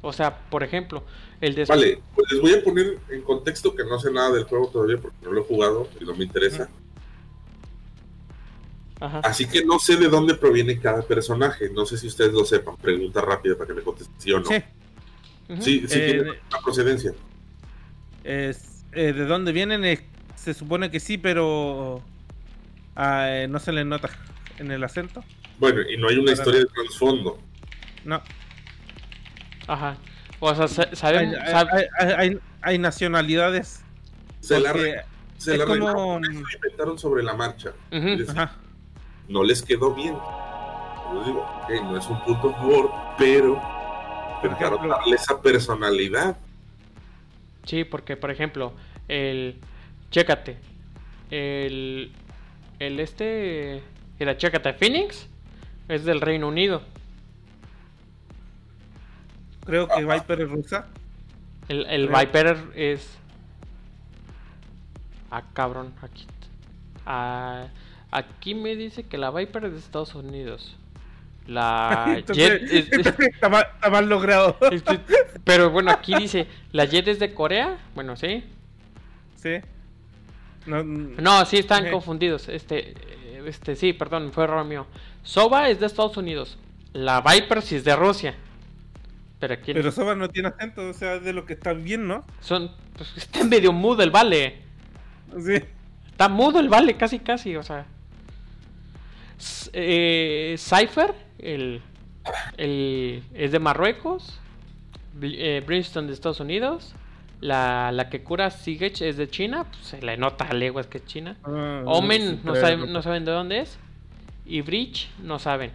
[0.00, 1.04] O sea, por ejemplo,
[1.42, 1.66] el de...
[1.66, 4.96] Vale, pues les voy a poner en contexto que no sé nada del juego todavía
[4.96, 6.70] porque no lo he jugado y no me interesa.
[8.98, 9.18] Ajá.
[9.20, 11.68] Así que no sé de dónde proviene cada personaje.
[11.68, 12.76] No sé si ustedes lo sepan.
[12.78, 14.46] Pregunta rápida para que me contesten sí o no.
[14.46, 14.62] Sí.
[15.60, 17.12] Sí, sí Eh, tiene una procedencia.
[18.24, 20.02] es, eh, de dónde vienen es-
[20.36, 22.02] se supone que sí, pero
[22.96, 24.08] ah, eh, no se les nota
[24.58, 25.22] en el acento.
[25.58, 27.38] Bueno, y no hay una historia de trasfondo.
[28.04, 28.22] No.
[29.66, 29.96] Ajá.
[30.40, 33.82] O sea, sa- Hay, hay- sab- hay- hay- hay- hay nacionalidades.
[34.40, 35.02] Se la, re-
[35.36, 37.72] se es la como- inventaron sobre la marcha.
[37.90, 38.52] Les- Ajá.
[39.28, 40.14] no les quedó bien.
[40.14, 43.60] Yo digo, ok, no es un punto a favor, pero
[44.42, 46.36] ejemplo- darle esa personalidad.
[47.64, 48.72] Sí, porque por ejemplo,
[49.08, 49.60] el...
[50.10, 50.56] Chécate.
[51.30, 52.12] El...
[52.78, 53.82] El este...
[54.18, 55.28] Era, chécate, Phoenix
[55.88, 56.82] es del Reino Unido.
[59.64, 60.88] Creo que Viper es rusa.
[61.68, 63.16] El, el Viper es.
[65.30, 66.26] Ah, cabrón, aquí.
[67.06, 67.68] Ah,
[68.10, 70.76] aquí me dice que la Viper es de Estados Unidos.
[71.50, 74.56] La Jet Entonces, es- es- está, mal, está mal logrado.
[75.44, 77.78] pero bueno, aquí dice, la Jet es de Corea.
[77.94, 78.44] Bueno, sí.
[79.36, 79.56] Sí.
[80.66, 81.90] No, No, sí están Ok.
[81.92, 82.48] confundidos.
[82.48, 84.86] Este, eh, este, sí, perdón, fue error mío.
[85.22, 86.56] Soba es de Estados Unidos.
[86.92, 88.34] La Viper sí es de Rusia.
[89.40, 92.24] Pero aquí Pero Soba no tiene acento, o sea, de lo que está bien, ¿no?
[92.40, 94.58] son, pues, está medio mudo el vale.
[95.42, 95.54] Sí.
[96.10, 97.86] Está mudo el vale, casi, casi, o sea.
[99.72, 101.82] Eh, Cypher, el,
[102.56, 104.38] el, es de Marruecos.
[105.22, 106.94] Eh, de Estados Unidos.
[107.40, 109.64] La, la que cura Sigech es de China.
[109.64, 111.36] Pues se le nota a leguas que es China.
[111.44, 113.78] Ah, Omen no, saben, no saben de dónde es.
[114.44, 115.72] Y Breach no saben.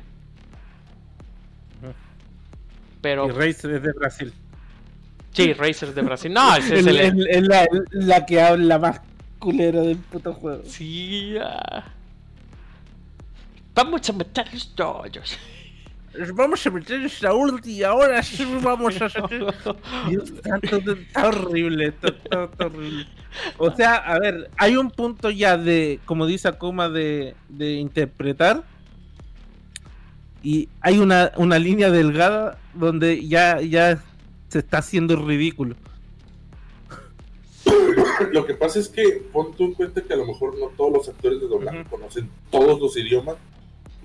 [3.02, 4.34] Pero Y Razer es de Brasil.
[5.32, 6.34] sí, Razer de Brasil.
[6.34, 7.48] No, es el.
[7.48, 9.02] la, la que habla más
[9.40, 10.64] culera del puto juego.
[10.66, 11.84] Sí, ah.
[13.76, 15.38] Vamos a matar los todos.
[16.34, 19.24] Vamos a meter esta ulti y ahora sí vamos a hacer.
[20.10, 23.08] Dios santo, está horrible, está, está- está horrible.
[23.58, 28.64] O sea, a ver, hay un punto ya de, como dice Akuma, de, de interpretar.
[30.42, 34.02] Y hay una, una línea delgada donde ya, ya
[34.50, 35.76] se está haciendo ridículo.
[38.32, 40.94] Lo que pasa es que pon tú en cuenta que a lo mejor no todos
[40.94, 43.36] los actores de doblaje conocen todos los idiomas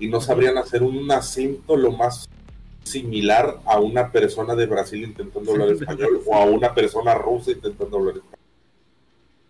[0.01, 2.27] y no sabrían hacer un acento lo más
[2.83, 7.97] similar a una persona de Brasil intentando hablar español o a una persona rusa intentando
[7.97, 8.39] hablar español.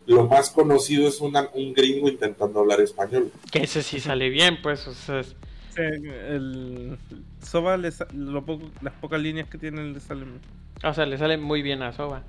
[0.08, 3.32] Lo más conocido es una- un gringo intentando hablar español.
[3.52, 4.86] Que ese sí sale bien, pues.
[4.88, 5.36] O sea, es-
[5.74, 6.98] Sí, el
[7.42, 10.42] Soba, le sa- lo poco- las pocas líneas que tiene le salen.
[10.84, 12.24] o sea, le sale muy bien a Soba.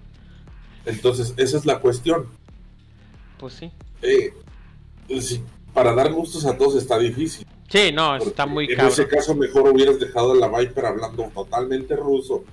[0.86, 2.26] Entonces, esa es la cuestión.
[3.38, 3.72] Pues sí.
[4.02, 4.32] Eh,
[5.20, 5.42] sí,
[5.74, 7.44] para dar gustos a todos está difícil.
[7.72, 8.92] Sí, no, está muy en cabrón.
[8.92, 12.44] ese caso, mejor hubieras dejado a la Viper hablando totalmente ruso,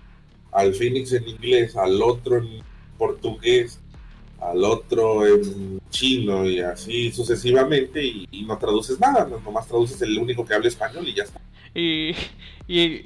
[0.51, 2.61] al Phoenix en inglés, al otro en
[2.97, 3.79] portugués,
[4.39, 10.01] al otro en chino y así sucesivamente, y, y no traduces nada, no- nomás traduces
[10.01, 11.41] el único que habla español y ya está.
[11.75, 12.15] Y,
[12.67, 13.05] y,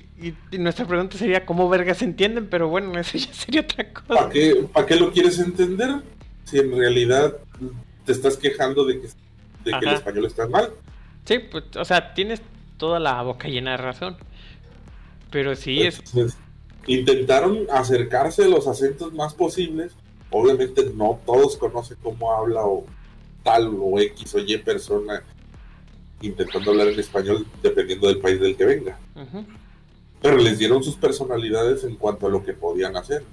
[0.51, 2.47] y nuestra pregunta sería: ¿cómo vergas se entienden?
[2.47, 4.29] Pero bueno, eso ya sería otra ¿Para cosa.
[4.29, 5.95] qué, ¿Para qué lo quieres entender?
[6.45, 7.37] Si en realidad
[8.05, 10.71] te estás quejando de que, de que el español está mal.
[11.25, 12.41] Sí, pues, o sea, tienes
[12.77, 14.17] toda la boca llena de razón.
[15.31, 15.99] Pero sí, es.
[15.99, 16.37] Entonces,
[16.87, 19.93] intentaron acercarse a los acentos más posibles.
[20.29, 22.85] Obviamente no todos conocen cómo habla o
[23.43, 25.23] tal o X o Y persona
[26.21, 28.97] intentando hablar en español dependiendo del país del que venga.
[30.21, 33.23] Pero les dieron sus personalidades en cuanto a lo que podían hacer.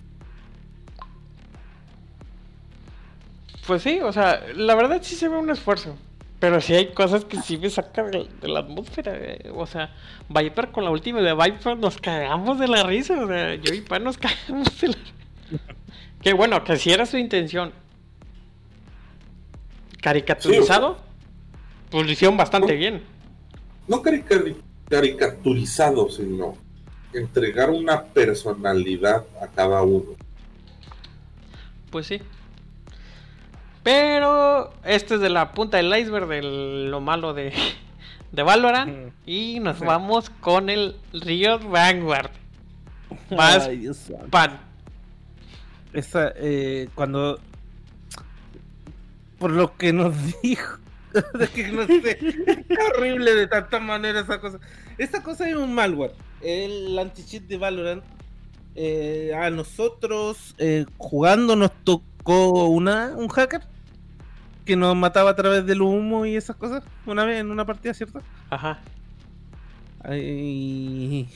[3.66, 5.96] Pues sí, o sea, la verdad sí se ve un esfuerzo.
[6.40, 9.12] Pero sí hay cosas que sí me sacan de, de la atmósfera.
[9.14, 9.52] eh.
[9.54, 9.94] O sea,
[10.28, 13.22] Viper con la última de Viper nos cagamos de la risa.
[13.22, 14.94] O sea, yo y Pa nos cagamos de la
[16.22, 17.72] Que bueno, que si era su intención.
[20.00, 20.98] Caricaturizado,
[21.90, 23.02] Pues lo hicieron bastante bien.
[23.86, 24.42] No carica-
[24.88, 26.56] caricaturizado, sino
[27.12, 30.12] entregar una personalidad a cada uno.
[31.90, 32.20] Pues sí.
[33.82, 37.52] Pero este es de la punta del iceberg de lo malo de,
[38.32, 39.12] de Valorant.
[39.26, 39.84] Y nos Sí.
[39.84, 42.30] vamos con el Riot Vanguard.
[43.36, 44.26] Más Ay, Dios santo.
[44.28, 44.60] pan.
[45.92, 47.40] Esa, eh, cuando.
[49.38, 50.78] Por lo que nos dijo.
[51.34, 52.18] de que no sé.
[52.96, 54.58] Horrible de tanta manera esa cosa.
[54.98, 56.12] Esta cosa es un malware.
[56.42, 58.04] El anti-cheat de Valorant.
[58.76, 62.04] eh, a nosotros eh, jugando nos tocó
[62.68, 63.62] una, un hacker
[64.64, 66.82] que nos mataba a través del humo y esas cosas.
[67.06, 68.22] Una vez en una partida, ¿cierto?
[68.50, 68.78] Ajá.
[70.12, 71.26] Y,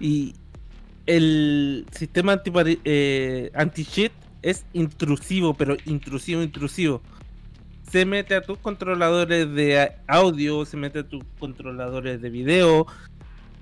[0.00, 0.34] y
[1.06, 7.02] el sistema antipari- eh, anti-cheat es intrusivo, pero intrusivo, intrusivo.
[7.90, 12.86] Se mete a tus controladores de audio, se mete a tus controladores de video,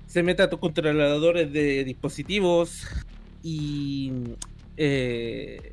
[0.07, 2.87] se mete a tus controladores de dispositivos
[3.43, 4.12] y
[4.76, 5.72] eh,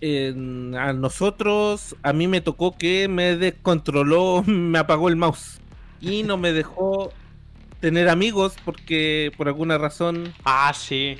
[0.00, 5.60] en- a nosotros, a mí me tocó que me descontroló, me apagó el mouse
[6.00, 7.12] y no me dejó
[7.80, 11.16] tener amigos porque por alguna razón Ah, sí.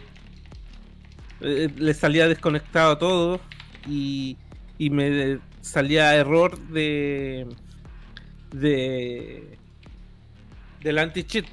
[1.41, 3.41] eh, le salía desconectado todo
[3.89, 4.37] y,
[4.79, 7.47] y me salía error de
[8.53, 9.59] de
[10.83, 11.47] del anti-cheat.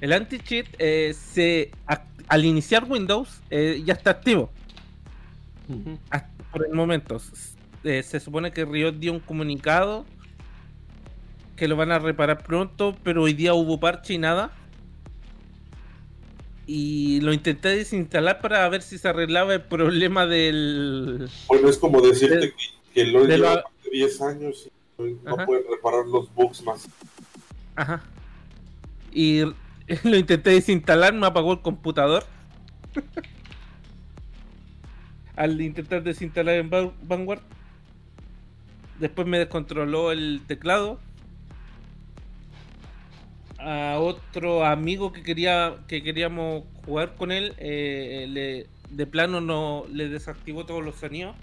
[0.00, 1.70] El anti-cheat eh, se
[2.28, 4.50] al iniciar Windows eh, ya está activo
[6.54, 7.20] por el momento.
[7.82, 10.06] Eh, se supone que Riot dio un comunicado
[11.56, 14.50] que lo van a reparar pronto, pero hoy día hubo parche y nada.
[16.66, 21.28] Y lo intenté desinstalar para ver si se arreglaba el problema del...
[21.46, 22.54] Bueno, es como decirte De-
[22.94, 25.44] que, lo de lleva de 10 años y no Ajá.
[25.46, 26.88] pueden reparar los bugs más.
[27.76, 28.02] Ajá.
[29.12, 29.42] Y
[30.04, 32.24] lo intenté desinstalar, me apagó el computador.
[35.36, 37.40] Al intentar desinstalar en Va- Vanguard.
[39.00, 41.00] Después me descontroló el teclado.
[43.58, 49.86] A otro amigo que quería que queríamos jugar con él, eh, le- de plano no
[49.90, 51.34] le desactivó todos los sonidos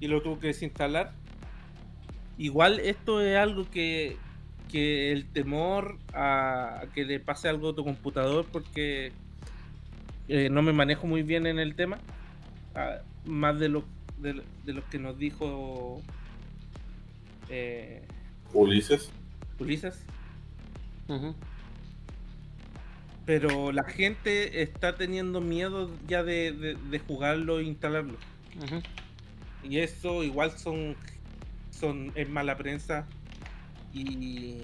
[0.00, 1.12] y lo tuvo que desinstalar.
[2.38, 4.18] Igual esto es algo que,
[4.70, 9.12] que el temor a, a que le pase algo a tu computador porque
[10.28, 11.98] eh, no me manejo muy bien en el tema
[12.74, 13.84] ah, más de lo
[14.18, 16.00] de, de lo que nos dijo
[17.48, 18.02] eh,
[18.54, 19.10] Ulises.
[19.58, 19.98] Ulises
[23.24, 28.14] pero la gente está teniendo miedo ya de, de- de jugarlo e instalarlo
[29.68, 30.94] y eso igual son
[31.70, 33.06] son es mala prensa
[33.92, 34.62] y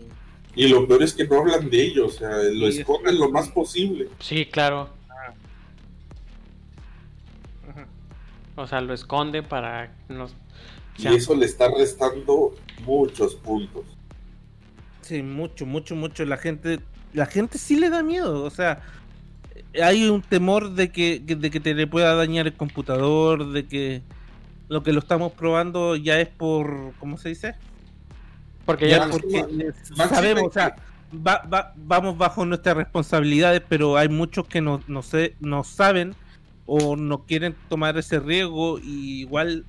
[0.54, 3.30] Y lo peor es que no hablan de ello, o sea, lo esconden es- lo
[3.30, 4.08] más posible.
[4.20, 4.90] Sí, claro.
[8.57, 10.34] O sea, lo esconde para que nos...
[10.98, 13.84] Y eso le está restando muchos puntos.
[15.00, 16.24] Sí, mucho, mucho, mucho.
[16.26, 16.80] La gente,
[17.14, 18.44] la gente sí le da miedo.
[18.44, 18.82] O sea,
[19.82, 24.03] hay un temor de que, de que te le pueda dañar el computador, de que
[24.68, 27.55] lo que lo estamos probando ya es por, ¿cómo se dice?
[28.66, 29.46] Porque Ya porque
[30.09, 30.76] sabemos, o sea,
[31.14, 36.14] va- va- vamos bajo nuestras responsabilidades, pero hay muchos que no, no sé, no saben
[36.74, 39.66] o no quieren tomar ese riesgo y igual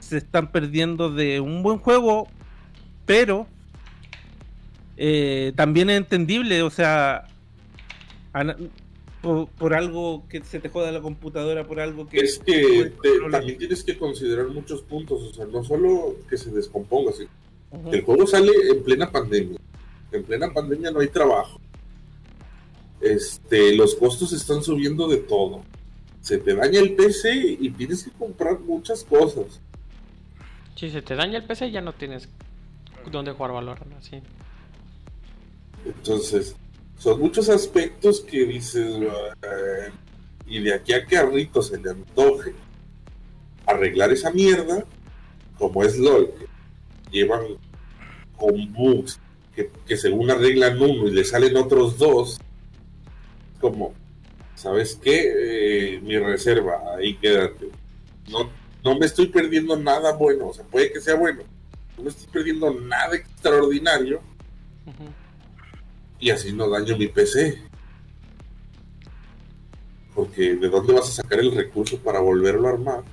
[0.00, 2.28] se están perdiendo de un buen juego,
[3.06, 3.46] pero
[4.98, 7.26] eh, también es entendible, o sea,
[9.22, 12.18] por, por algo que se te joda la computadora, por algo que...
[12.18, 16.50] Es que te- también tienes que considerar muchos puntos, o sea, no solo que se
[16.50, 17.30] descomponga, sino.
[17.92, 19.58] El juego sale en plena pandemia.
[20.12, 21.58] En plena pandemia no hay trabajo.
[23.00, 25.62] Este, los costos están subiendo de todo.
[26.26, 29.60] Se te daña el PC y tienes que comprar muchas cosas.
[30.74, 32.28] Si se te daña el PC ya no tienes
[33.12, 34.20] dónde jugar Valorant, así.
[35.84, 36.56] Entonces,
[36.98, 39.04] son muchos aspectos que dices,
[40.48, 42.54] y de aquí a que a Rito se le antoje
[43.64, 44.84] arreglar esa mierda,
[45.56, 46.48] como es LOL, que
[47.12, 47.42] llevan
[48.36, 49.20] con bugs
[49.54, 52.40] que, que según arreglan uno y le salen otros dos,
[53.60, 53.94] como,
[54.56, 55.94] ¿sabes qué?
[55.94, 57.70] Eh, mi reserva, ahí quédate.
[58.28, 58.50] No,
[58.82, 61.42] no me estoy perdiendo nada bueno, o sea, puede que sea bueno,
[61.96, 64.20] no me estoy perdiendo nada extraordinario
[66.18, 67.62] y así no daño mi PC.
[70.14, 73.04] Porque ¿de dónde vas a sacar el recurso para volverlo a armar?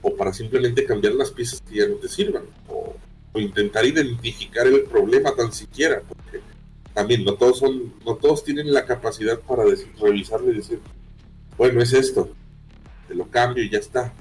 [0.00, 2.44] O para simplemente cambiar las piezas que ya no te sirvan.
[2.68, 2.94] O
[3.32, 6.40] o intentar identificar el problema tan siquiera, porque
[6.94, 10.80] también no todos son, no todos tienen la capacidad para decir, revisarlo y decir,
[11.56, 12.30] bueno, es esto,
[13.08, 14.12] te lo cambio y ya está.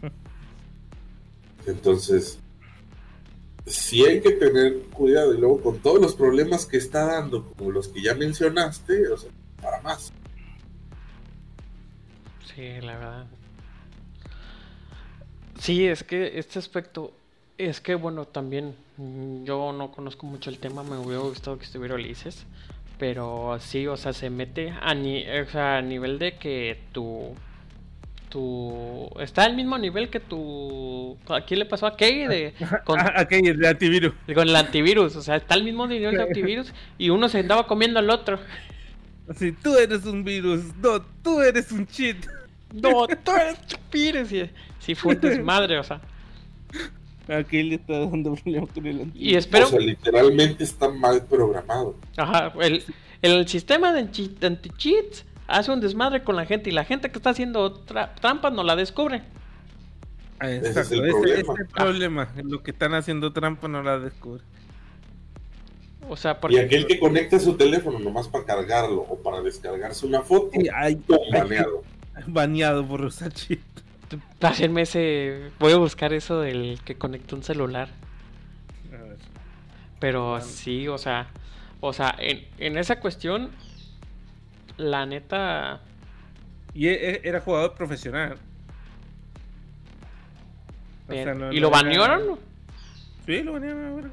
[1.66, 2.38] Entonces,
[3.66, 7.70] sí hay que tener cuidado y luego con todos los problemas que está dando, como
[7.70, 9.30] los que ya mencionaste, o sea,
[9.60, 10.12] para más.
[12.54, 13.26] Sí, la verdad.
[15.58, 17.12] Sí, es que este aspecto,
[17.56, 18.74] es que bueno, también
[19.44, 22.46] yo no conozco mucho el tema, me hubiera gustado que estuviera Ulises,
[22.98, 27.34] pero sí, o sea, se mete a, ni, o sea, a nivel de que tu
[28.32, 32.98] tu está al mismo nivel que tu ¿a quién le pasó a Kay de con
[32.98, 34.14] a de antivirus.
[34.34, 37.66] con el antivirus o sea está al mismo nivel de antivirus y uno se andaba
[37.66, 38.40] comiendo al otro.
[39.28, 42.16] Así tú eres un virus no tú eres un cheat
[42.72, 44.28] no tú eres un virus
[44.78, 46.00] si fue un desmadre o sea
[47.28, 50.88] a Kay le está dando problemas con el antivirus y espero o sea literalmente está
[50.88, 52.84] mal programado ajá el,
[53.22, 57.30] el sistema de anti-cheats hace un desmadre con la gente y la gente que está
[57.30, 59.22] haciendo trampas no la descubre.
[60.40, 61.54] Exacto, ese es el problema.
[61.74, 62.32] problema.
[62.42, 64.42] Lo que están haciendo trampa no la descubre.
[66.08, 66.56] O sea, porque...
[66.56, 71.00] Y aquel que conecta su teléfono nomás para cargarlo o para descargarse una foto, hay,
[71.30, 71.84] baneado.
[72.26, 73.22] baneado por los
[74.40, 75.50] Hacerme ese.
[75.58, 77.88] Voy a buscar eso del que conectó un celular.
[79.98, 81.28] Pero sí, o sea.
[81.80, 83.50] O sea, en, en esa cuestión
[84.76, 85.80] la neta.
[86.74, 88.38] Y e, e, era jugador profesional.
[91.50, 92.38] ¿Y lo banearon?
[93.26, 94.10] Sí, lo banearon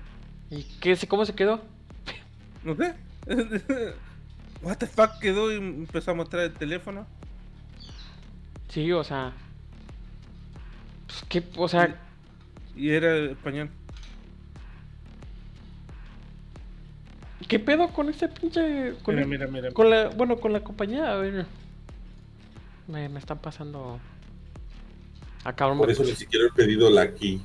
[0.49, 1.61] ¿Y qué, cómo se quedó?
[2.63, 2.95] No sé.
[4.61, 7.07] What the fuck quedó y empezó a mostrar el teléfono.
[8.67, 9.31] Sí, o sea.
[11.09, 11.43] Pues, ¿qué?
[11.57, 11.99] O sea.
[12.75, 13.69] Y, era español.
[17.47, 18.93] ¿Qué pedo con este pinche.
[19.01, 19.71] Con mira, mira, mira.
[19.71, 21.47] Con la, bueno, con la compañía, a ver.
[22.87, 23.99] Me, me están pasando.
[25.43, 27.41] Acá Por eso ni siquiera he pedido la aquí.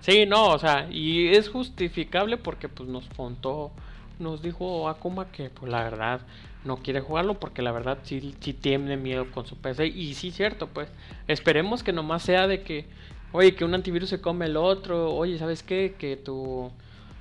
[0.00, 3.70] Sí, no, o sea, y es justificable porque pues nos contó,
[4.18, 6.20] nos dijo Akuma que pues la verdad
[6.64, 10.30] no quiere jugarlo porque la verdad sí, sí tiene miedo con su PC y sí
[10.30, 10.88] cierto, pues
[11.26, 12.86] esperemos que nomás sea de que,
[13.32, 15.94] oye, que un antivirus se come el otro, oye, ¿sabes qué?
[15.98, 16.70] Que tu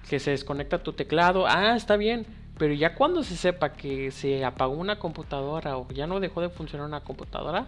[0.09, 2.25] que se desconecta tu teclado, ah, está bien,
[2.57, 6.49] pero ya cuando se sepa que se apagó una computadora o ya no dejó de
[6.49, 7.67] funcionar una computadora,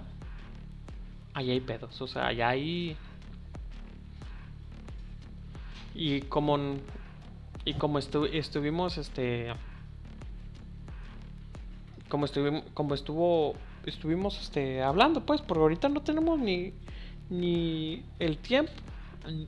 [1.34, 2.98] ahí hay pedos, o sea, allá hay...
[5.94, 6.58] Y como,
[7.66, 9.54] y como estuvimos, este...
[12.10, 13.54] Como estuvimos, como estuvo,
[13.86, 16.74] estuvimos, este, hablando, pues, por ahorita no tenemos ni,
[17.30, 18.74] ni el tiempo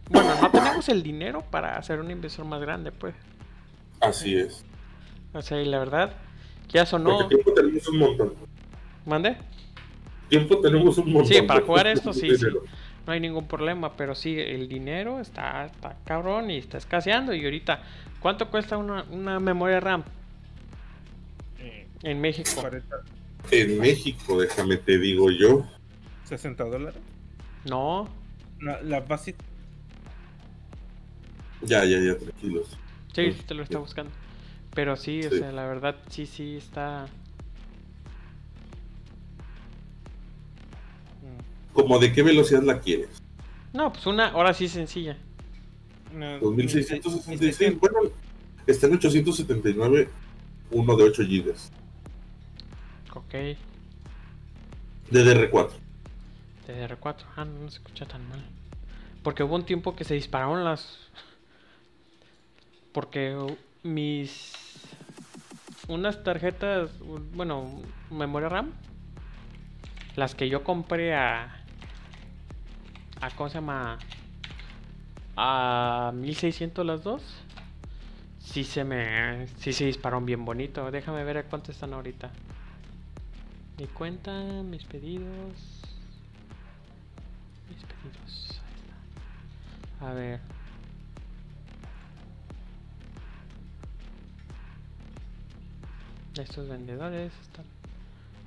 [0.09, 3.16] bueno, no tenemos el dinero para hacer un inversor más grande, pues.
[3.99, 4.66] Así es.
[5.34, 6.14] O sea, y la verdad,
[6.70, 7.18] ya sonó.
[7.18, 8.34] Porque tiempo tenemos un montón.
[9.05, 9.38] ¿Mande?
[10.30, 11.34] Tiempo tenemos un montón.
[11.34, 12.45] Sí, para jugar esto sí, sí,
[13.05, 17.34] No hay ningún problema, pero sí, el dinero está, está cabrón y está escaseando.
[17.34, 17.82] Y ahorita,
[18.20, 20.03] ¿cuánto cuesta una, una memoria RAM?
[22.04, 22.49] En México.
[23.52, 25.66] En México, déjame te digo yo.
[26.30, 27.02] ¿60 dólares?
[27.66, 28.08] No.
[28.60, 29.43] La, la básica
[31.62, 32.78] ya, ya, ya, tranquilos.
[33.14, 34.12] Sí, te lo está buscando.
[34.74, 37.07] Pero sí, o sea, la verdad, sí, sí está.
[41.73, 43.22] ¿Como de qué velocidad la quieres?
[43.73, 45.18] No, pues una, ahora sí sencilla.
[46.41, 47.99] 2666, bueno,
[48.68, 50.10] está en 879,
[50.72, 51.53] uno de 8 GB.
[53.32, 53.58] Ok.
[55.10, 55.70] DDR4.
[56.68, 58.44] DDR4, ah, no, no se escucha tan mal.
[59.24, 60.98] Porque hubo un tiempo que se dispararon las
[62.91, 63.38] porque
[63.84, 64.53] mis
[65.88, 66.90] unas tarjetas,
[67.34, 68.72] bueno, memoria RAM,
[70.18, 71.58] las que yo compré a
[73.22, 73.98] a cómo se llama
[75.38, 77.24] a 1600 las dos.
[78.40, 80.91] Sí se me sí se dispararon bien bonito.
[80.91, 82.32] Déjame ver a cuánto están ahorita.
[83.77, 84.31] Mi cuenta,
[84.64, 85.56] mis pedidos.
[87.69, 88.61] Mis pedidos.
[88.65, 88.73] Ahí
[89.99, 90.07] está.
[90.07, 90.39] A ver.
[96.38, 97.65] Estos vendedores están.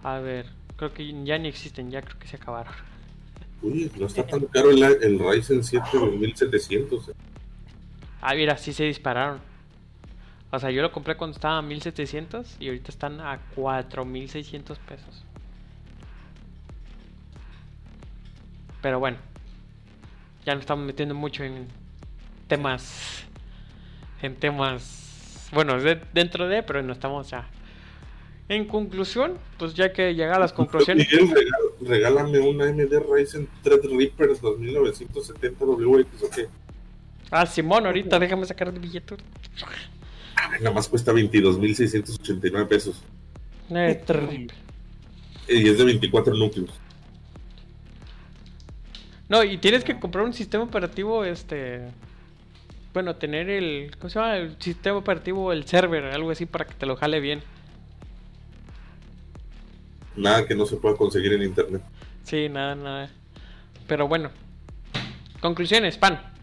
[0.03, 0.47] A ver,
[0.77, 2.73] creo que ya ni existen, ya creo que se acabaron.
[3.63, 7.09] Uy, no está tan caro el, el Ryzen 7 2700.
[7.09, 7.13] Eh.
[8.21, 9.54] Ah, mira, sí se dispararon.
[10.55, 15.25] O sea, yo lo compré cuando estaba a 1700 y ahorita están a 4600 pesos.
[18.83, 19.17] Pero bueno.
[20.45, 21.67] ya nos estamos metiendo mucho en
[22.49, 23.25] temas.
[24.23, 25.49] En temas.
[25.53, 27.49] Bueno, de- dentro de, pero no estamos ya.
[28.49, 31.09] En conclusión, pues ya que llega a las conclusiones.
[31.13, 36.49] Miguel, regá- regálame una AMD Ryzen Threadripper 2970 WX o qué.
[37.31, 39.17] Ah, Simón, ahorita déjame sacar el billete.
[40.61, 43.03] Nada más cuesta 22.689 pesos.
[43.71, 44.55] Eh, terrible.
[45.49, 46.71] Y es de 24 núcleos.
[49.29, 51.89] No, y tienes que comprar un sistema operativo, este...
[52.93, 53.91] Bueno, tener el...
[53.99, 54.37] ¿Cómo se llama?
[54.37, 57.43] El sistema operativo, el server, algo así para que te lo jale bien.
[60.17, 61.83] Nada que no se pueda conseguir en internet.
[62.23, 63.11] Sí, nada, nada.
[63.89, 64.31] Pero bueno.
[65.41, 66.34] Conclusiones, pan.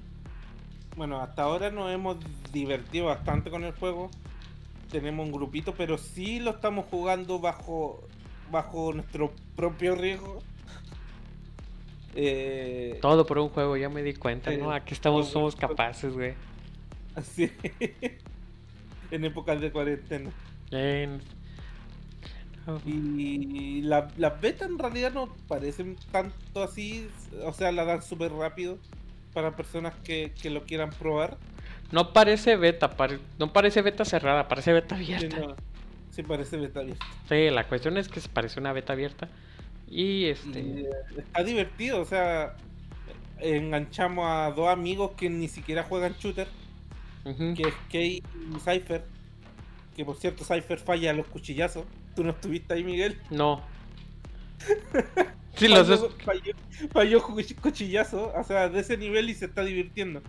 [1.02, 2.18] Bueno, hasta ahora nos hemos
[2.54, 4.12] divertido bastante con el juego.
[4.92, 8.04] Tenemos un grupito, pero sí lo estamos jugando bajo
[8.52, 10.44] bajo nuestro propio riesgo.
[12.14, 14.58] Eh, Todo por un juego, ya me di cuenta, Sí.
[14.58, 14.72] ¿no?
[14.72, 16.36] Aquí estamos, somos capaces, güey.
[17.16, 17.50] así,
[19.12, 20.30] en épocas de cuarentena.
[20.70, 21.20] En-
[22.86, 27.08] Y la- las betas en realidad no parecen tanto así,
[27.44, 28.78] o sea, la dan súper rápido
[29.34, 31.38] para personas que, que lo quieran probar.
[31.92, 35.38] No parece beta, pare- no parece beta cerrada, parece beta Sí, abierta.
[35.40, 35.56] no,
[36.12, 37.06] sí parece beta abierta.
[37.28, 39.28] Sí, la cuestión es que se parece una beta abierta.
[39.90, 40.60] Y este.
[40.62, 42.56] Y, eh, está divertido, o sea,
[43.40, 46.48] enganchamos a dos amigos que ni siquiera juegan shooter,
[47.24, 48.24] que es Kay
[48.56, 49.04] y Cypher.
[49.96, 51.84] Que por cierto, Cypher falla a los cuchillazos.
[52.16, 53.18] ¿Tú no estuviste ahí, Miguel?
[53.30, 53.62] No.
[55.56, 56.16] Sí, los falló, dos.
[56.24, 56.54] falló,
[56.92, 60.22] falló cuch- cuchillazo, o sea, de ese nivel y se está divirtiendo.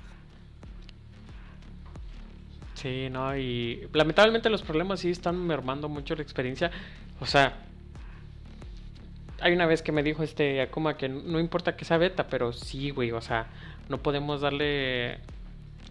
[2.74, 6.70] Sí, no, y lamentablemente los problemas sí están mermando mucho la experiencia.
[7.20, 7.56] O sea,
[9.40, 12.52] hay una vez que me dijo este Akuma que no importa que sea beta, pero
[12.52, 13.46] sí, güey, o sea,
[13.88, 15.18] no podemos darle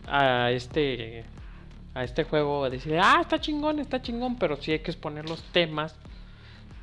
[0.07, 1.23] a este
[1.93, 5.43] a este juego decir, ah, está chingón, está chingón, pero sí hay que exponer los
[5.51, 5.95] temas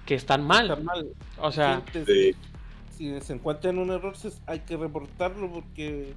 [0.08, 0.86] que están mal.
[1.38, 2.34] O sea, Sí, te- Sí.
[2.96, 6.14] si se encuentran un error, se- hay que reportarlo porque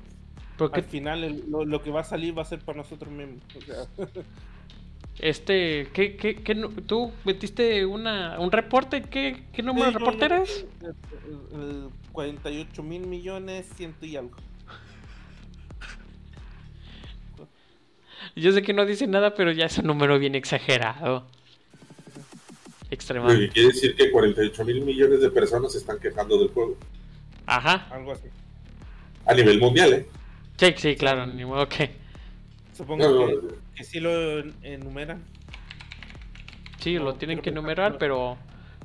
[0.57, 3.11] porque al final el- lo, lo que va a salir va a ser para nosotros
[3.11, 3.41] mismos.
[3.57, 3.75] O sea,
[5.19, 6.55] este, ¿qué, qué, qué
[6.85, 9.01] tú metiste una, un reporte?
[9.01, 10.65] ¿Qué, qué número de Sí, yo- reporte yo- eres?
[11.53, 14.37] el- el 48 mil millones, ciento y algo.
[18.37, 21.25] Yo sé que no dice nada, pero ya es un número bien exagerado.
[22.91, 23.53] Lo que Extremadamente.
[23.53, 26.77] quiere decir que 48 mil millones de personas se están quejando del juego.
[27.45, 27.87] Ajá.
[27.89, 28.27] Algo así.
[29.25, 30.07] A nivel mundial, ¿eh?
[30.57, 31.91] Sí, sí, claro, ni modo que.
[32.75, 35.23] Supongo No, no, que, que sí lo en- enumeran.
[36.79, 37.97] Sí, lo No, tienen que enumerar, no.
[37.97, 38.37] pero.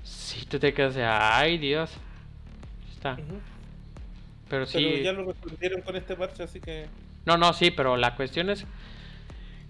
[0.04, 1.04] Sí, te te quedas de.
[1.04, 1.90] Ay, Dios.
[2.94, 3.16] Está.
[4.48, 4.78] Pero sí.
[4.84, 6.86] Pero ya lo respondieron con este parche, así que.
[7.24, 8.64] No, no, sí, pero la cuestión es.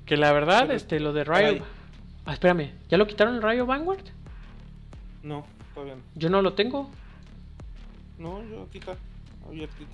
[0.05, 1.25] Que la verdad, Pero- este, lo de.
[1.25, 1.65] Rayo.
[2.27, 4.01] Ah, espérame, ¿ya lo quitaron el Rayo Vanguard?
[5.27, 5.45] No,
[5.75, 6.03] todavía no.
[6.15, 6.89] Yo no lo tengo.
[8.19, 8.97] No, yo aquí está.
[9.47, 9.91] Abiertito.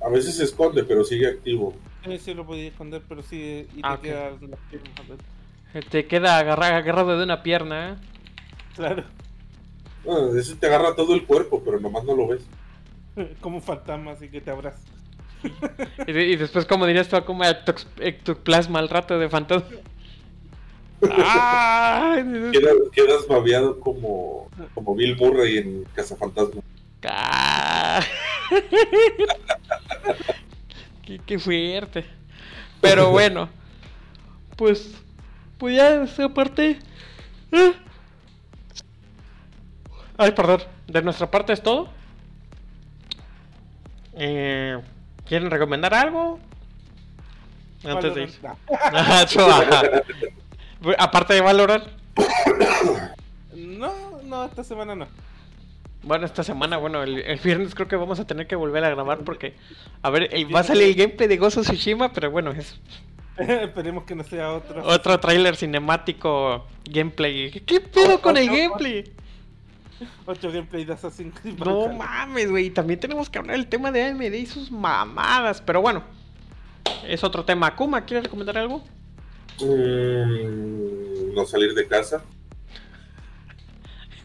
[0.00, 1.74] A veces se esconde, pero sigue activo.
[2.04, 3.66] Sí, sí lo podía esconder, pero sí.
[3.74, 4.00] Y te Ah, ok.
[4.02, 5.26] quedan las piernas adentro.
[5.74, 7.94] Eh, Te queda agarra- agarrado de una pierna, ¿eh?
[8.76, 9.04] Claro.
[10.08, 12.42] Ah, ese te agarra todo el cuerpo, pero nomás no lo ves.
[13.40, 14.78] Como fantasma, así que te abraza.
[16.06, 19.68] Y, y después, como dirías tú, como ectoplasma al rato de fantasma.
[21.08, 26.62] Quedas, quedas babeado como, como Bill Murray en Cazafantasma.
[27.04, 28.00] Ah.
[31.04, 32.04] qué, qué fuerte.
[32.80, 33.48] Pero bueno,
[34.56, 34.94] pues,
[35.58, 36.78] pues ya esa parte.
[37.52, 37.72] eh.
[40.18, 40.62] Ay, perdón.
[40.86, 41.88] De nuestra parte es todo.
[44.14, 44.80] Eh,
[45.26, 46.38] ¿Quieren recomendar algo?
[47.84, 48.30] Antes de ir.
[48.40, 50.04] Valorant.
[50.98, 51.84] Aparte de Valorant.
[53.54, 53.92] No,
[54.24, 55.06] no, esta semana no.
[56.02, 58.90] Bueno, esta semana, bueno, el, el viernes creo que vamos a tener que volver a
[58.90, 59.54] grabar porque,
[60.02, 62.78] a ver, el- va a salir el gameplay de Gozo Tsushima, pero bueno, es
[63.38, 64.82] Esperemos que no sea otro.
[64.86, 67.50] otro tráiler cinemático gameplay.
[67.50, 69.04] ¿Qué pedo con el gameplay?
[70.26, 71.56] Otro gameplay de Assassin's Creed.
[71.58, 75.80] No mames, güey, también tenemos que hablar del tema de AMD y sus mamadas, pero
[75.80, 76.02] bueno,
[77.08, 77.68] es otro tema.
[77.68, 78.84] Akuma, ¿quieres recomendar algo?
[79.60, 82.22] Mm, no salir de casa.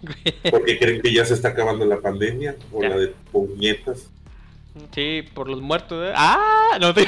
[0.49, 2.55] Porque creen que ya se está acabando la pandemia.
[2.71, 2.89] O Ya.
[2.89, 4.09] la de puñetas.
[4.93, 6.03] Sí, por los muertos.
[6.09, 6.13] ¿eh?
[6.15, 6.77] ¡Ah!
[6.79, 7.03] No te...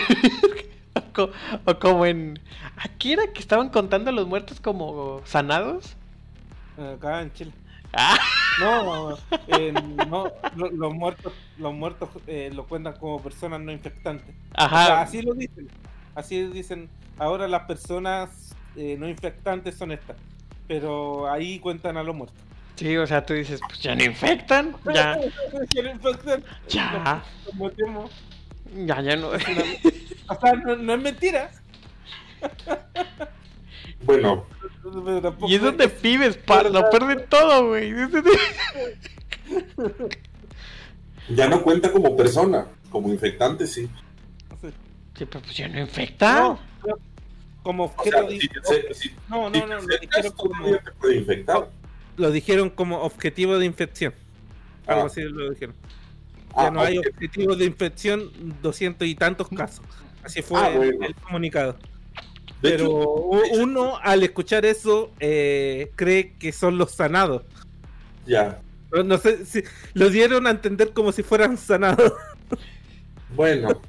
[0.95, 1.32] o, co-
[1.66, 2.40] o como en...
[2.78, 5.95] Aquí era que estaban contando los muertos como sanados.
[6.78, 7.52] Acá en Chile.
[7.94, 8.18] ¡Ah!
[8.60, 9.18] No,
[9.48, 9.72] eh,
[10.08, 14.36] no lo- los muertos, los muertos eh, lo cuentan como personas no infectantes.
[14.56, 15.02] O sea, Ajá.
[15.02, 15.68] así lo dicen.
[16.16, 16.90] Así dicen.
[17.18, 20.18] Ahora las personas eh, no infectantes son estas.
[20.68, 22.38] Pero ahí cuentan a los muertos.
[22.76, 24.76] Sí, o sea, tú dices, pues ya no infectan.
[24.94, 25.18] Ya,
[25.73, 26.44] Que no infectan.
[26.68, 28.11] ya, Los metemos.
[28.85, 29.27] ya, ya no.
[29.30, 31.52] O sea, no, no es mentira.
[34.06, 34.45] Bueno,
[35.48, 37.94] Y es donde pibes, pa, lo pierden todo, güey.
[41.30, 43.90] ya no cuenta como persona, como infectante, sí.
[45.18, 46.40] Sí, pero pues ya no infecta.
[46.40, 46.60] No,
[47.64, 48.39] como O objeto sea, de-
[48.93, 50.68] si si- no, no, no, lo dijeron como,
[51.14, 51.69] infectar.
[52.18, 54.14] lo dijeron como objetivo de infección.
[54.88, 55.05] Algo Ah.
[55.05, 55.76] así lo dijeron.
[56.55, 57.07] Ah, Ya no hay ok.
[57.14, 58.31] objetivos de infección,
[58.61, 59.84] doscientos y tantos casos.
[60.23, 61.05] Así fue Ah, el- bueno.
[61.07, 61.73] el comunicado.
[62.61, 67.43] De Pero hecho, hecho, uno al escuchar eso eh, cree que son los sanados.
[68.26, 68.60] ya.
[68.91, 69.64] No, no sé si
[69.95, 72.14] lo dieron a entender como si fueran sanados,
[73.35, 73.81] Bueno,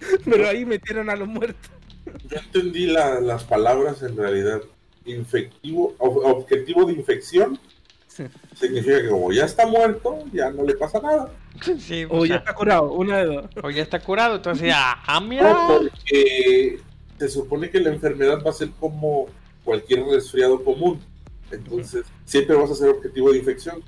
[0.24, 1.70] pero ahí metieron a los muertos.
[2.28, 4.60] Yo entendí la- las palabras en realidad.
[5.04, 7.58] Infectivo, ob- objetivo de infección
[8.08, 8.24] Sí.
[8.54, 11.30] significa que como ya está muerto, ya no le pasa nada.
[11.78, 13.46] Sí, O o, ya está curado, una de dos.
[13.62, 14.36] o ya está curado.
[14.36, 15.66] Entonces, ah, ah, No, mira.
[15.68, 16.80] porque
[17.18, 19.26] se supone que la enfermedad va a ser como
[19.64, 21.00] cualquier resfriado común.
[21.50, 23.82] Entonces, siempre vas a ser objetivo de infección.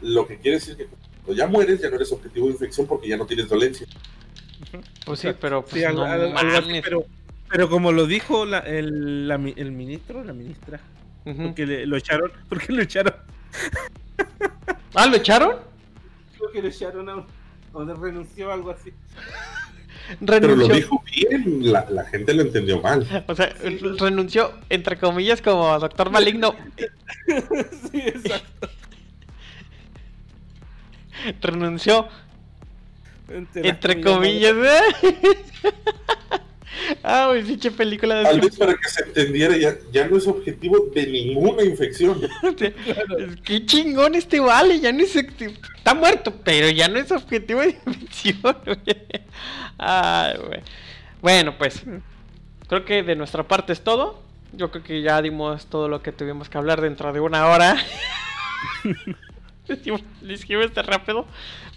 [0.00, 0.86] Lo que quiere decir que
[1.24, 3.86] cuando ya mueres, ya no eres objetivo de infección porque ya no tienes dolencia.
[5.06, 6.04] Pues sí, pero pues Sí, no
[6.82, 7.04] pero,
[7.54, 10.80] pero como lo dijo la- el, la el ministro, la ministra,
[11.24, 11.40] Ujú.
[11.44, 13.14] porque le- lo echaron, porque lo echaron,
[14.96, 15.56] Ah, ¿lo echaron?
[16.36, 17.24] creo que lo echaron a,
[17.72, 18.92] o de- renunció algo así.
[20.18, 20.74] Pero lo Renunció.
[20.74, 23.06] dijo bien, la, la gente lo entendió mal.
[23.28, 23.54] O sea,
[24.00, 26.56] renunció, entre comillas, como doctor maligno.
[27.92, 28.68] sí, exacto.
[31.40, 32.08] Renunció,
[33.28, 34.54] Entre, entre comillas.
[34.56, 35.36] ¿eh?
[37.02, 40.26] Ah, güey, pinche película Tal de vez para que se entendiera, ya, ya no es
[40.26, 42.20] objetivo de ninguna infección.
[43.44, 47.70] Qué chingón este vale, ya no es Está muerto, pero ya no es objetivo de
[47.86, 48.96] infección, güey.
[49.78, 50.60] Ay, güey.
[51.20, 51.82] Bueno, pues
[52.68, 54.22] creo que de nuestra parte es todo.
[54.52, 57.76] Yo creo que ya dimos todo lo que tuvimos que hablar dentro de una hora.
[60.22, 61.26] Le escribo este rápido.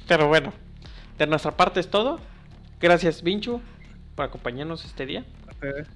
[0.07, 0.53] Pero bueno,
[1.17, 2.19] de nuestra parte es todo.
[2.79, 3.61] Gracias, Vinchu,
[4.17, 5.23] por acompañarnos este día.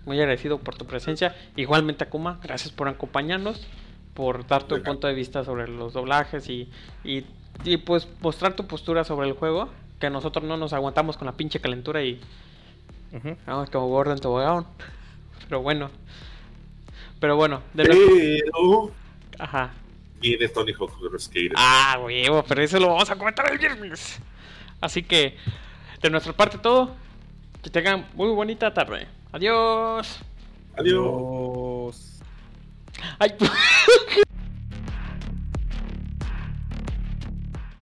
[0.06, 1.36] Muy agradecido por tu presencia.
[1.56, 3.68] Igualmente, Akuma, gracias por acompañarnos,
[4.14, 6.70] por dar tu punto de vista sobre los doblajes y,
[7.04, 7.26] y,
[7.66, 9.70] y, pues mostrar tu postura sobre el juego.
[10.00, 12.22] Que nosotros no nos aguantamos con la pinche calentura y
[13.48, 14.66] vamos como gordo en tobogán.
[15.50, 15.90] Pero bueno.
[17.20, 18.92] Pero bueno, de lo- Pero
[19.40, 19.74] Ajá.
[20.20, 21.54] viene Tony Hawk Skater.
[21.56, 24.20] Ah, huevo, pero eso lo vamos a comentar el viernes.
[24.80, 25.38] Así que,
[26.02, 26.96] de nuestra parte todo.
[27.62, 29.08] Que tengan muy bonita tarde.
[29.32, 30.20] Adiós.
[30.78, 32.20] Adiós.
[33.20, 33.36] Ay,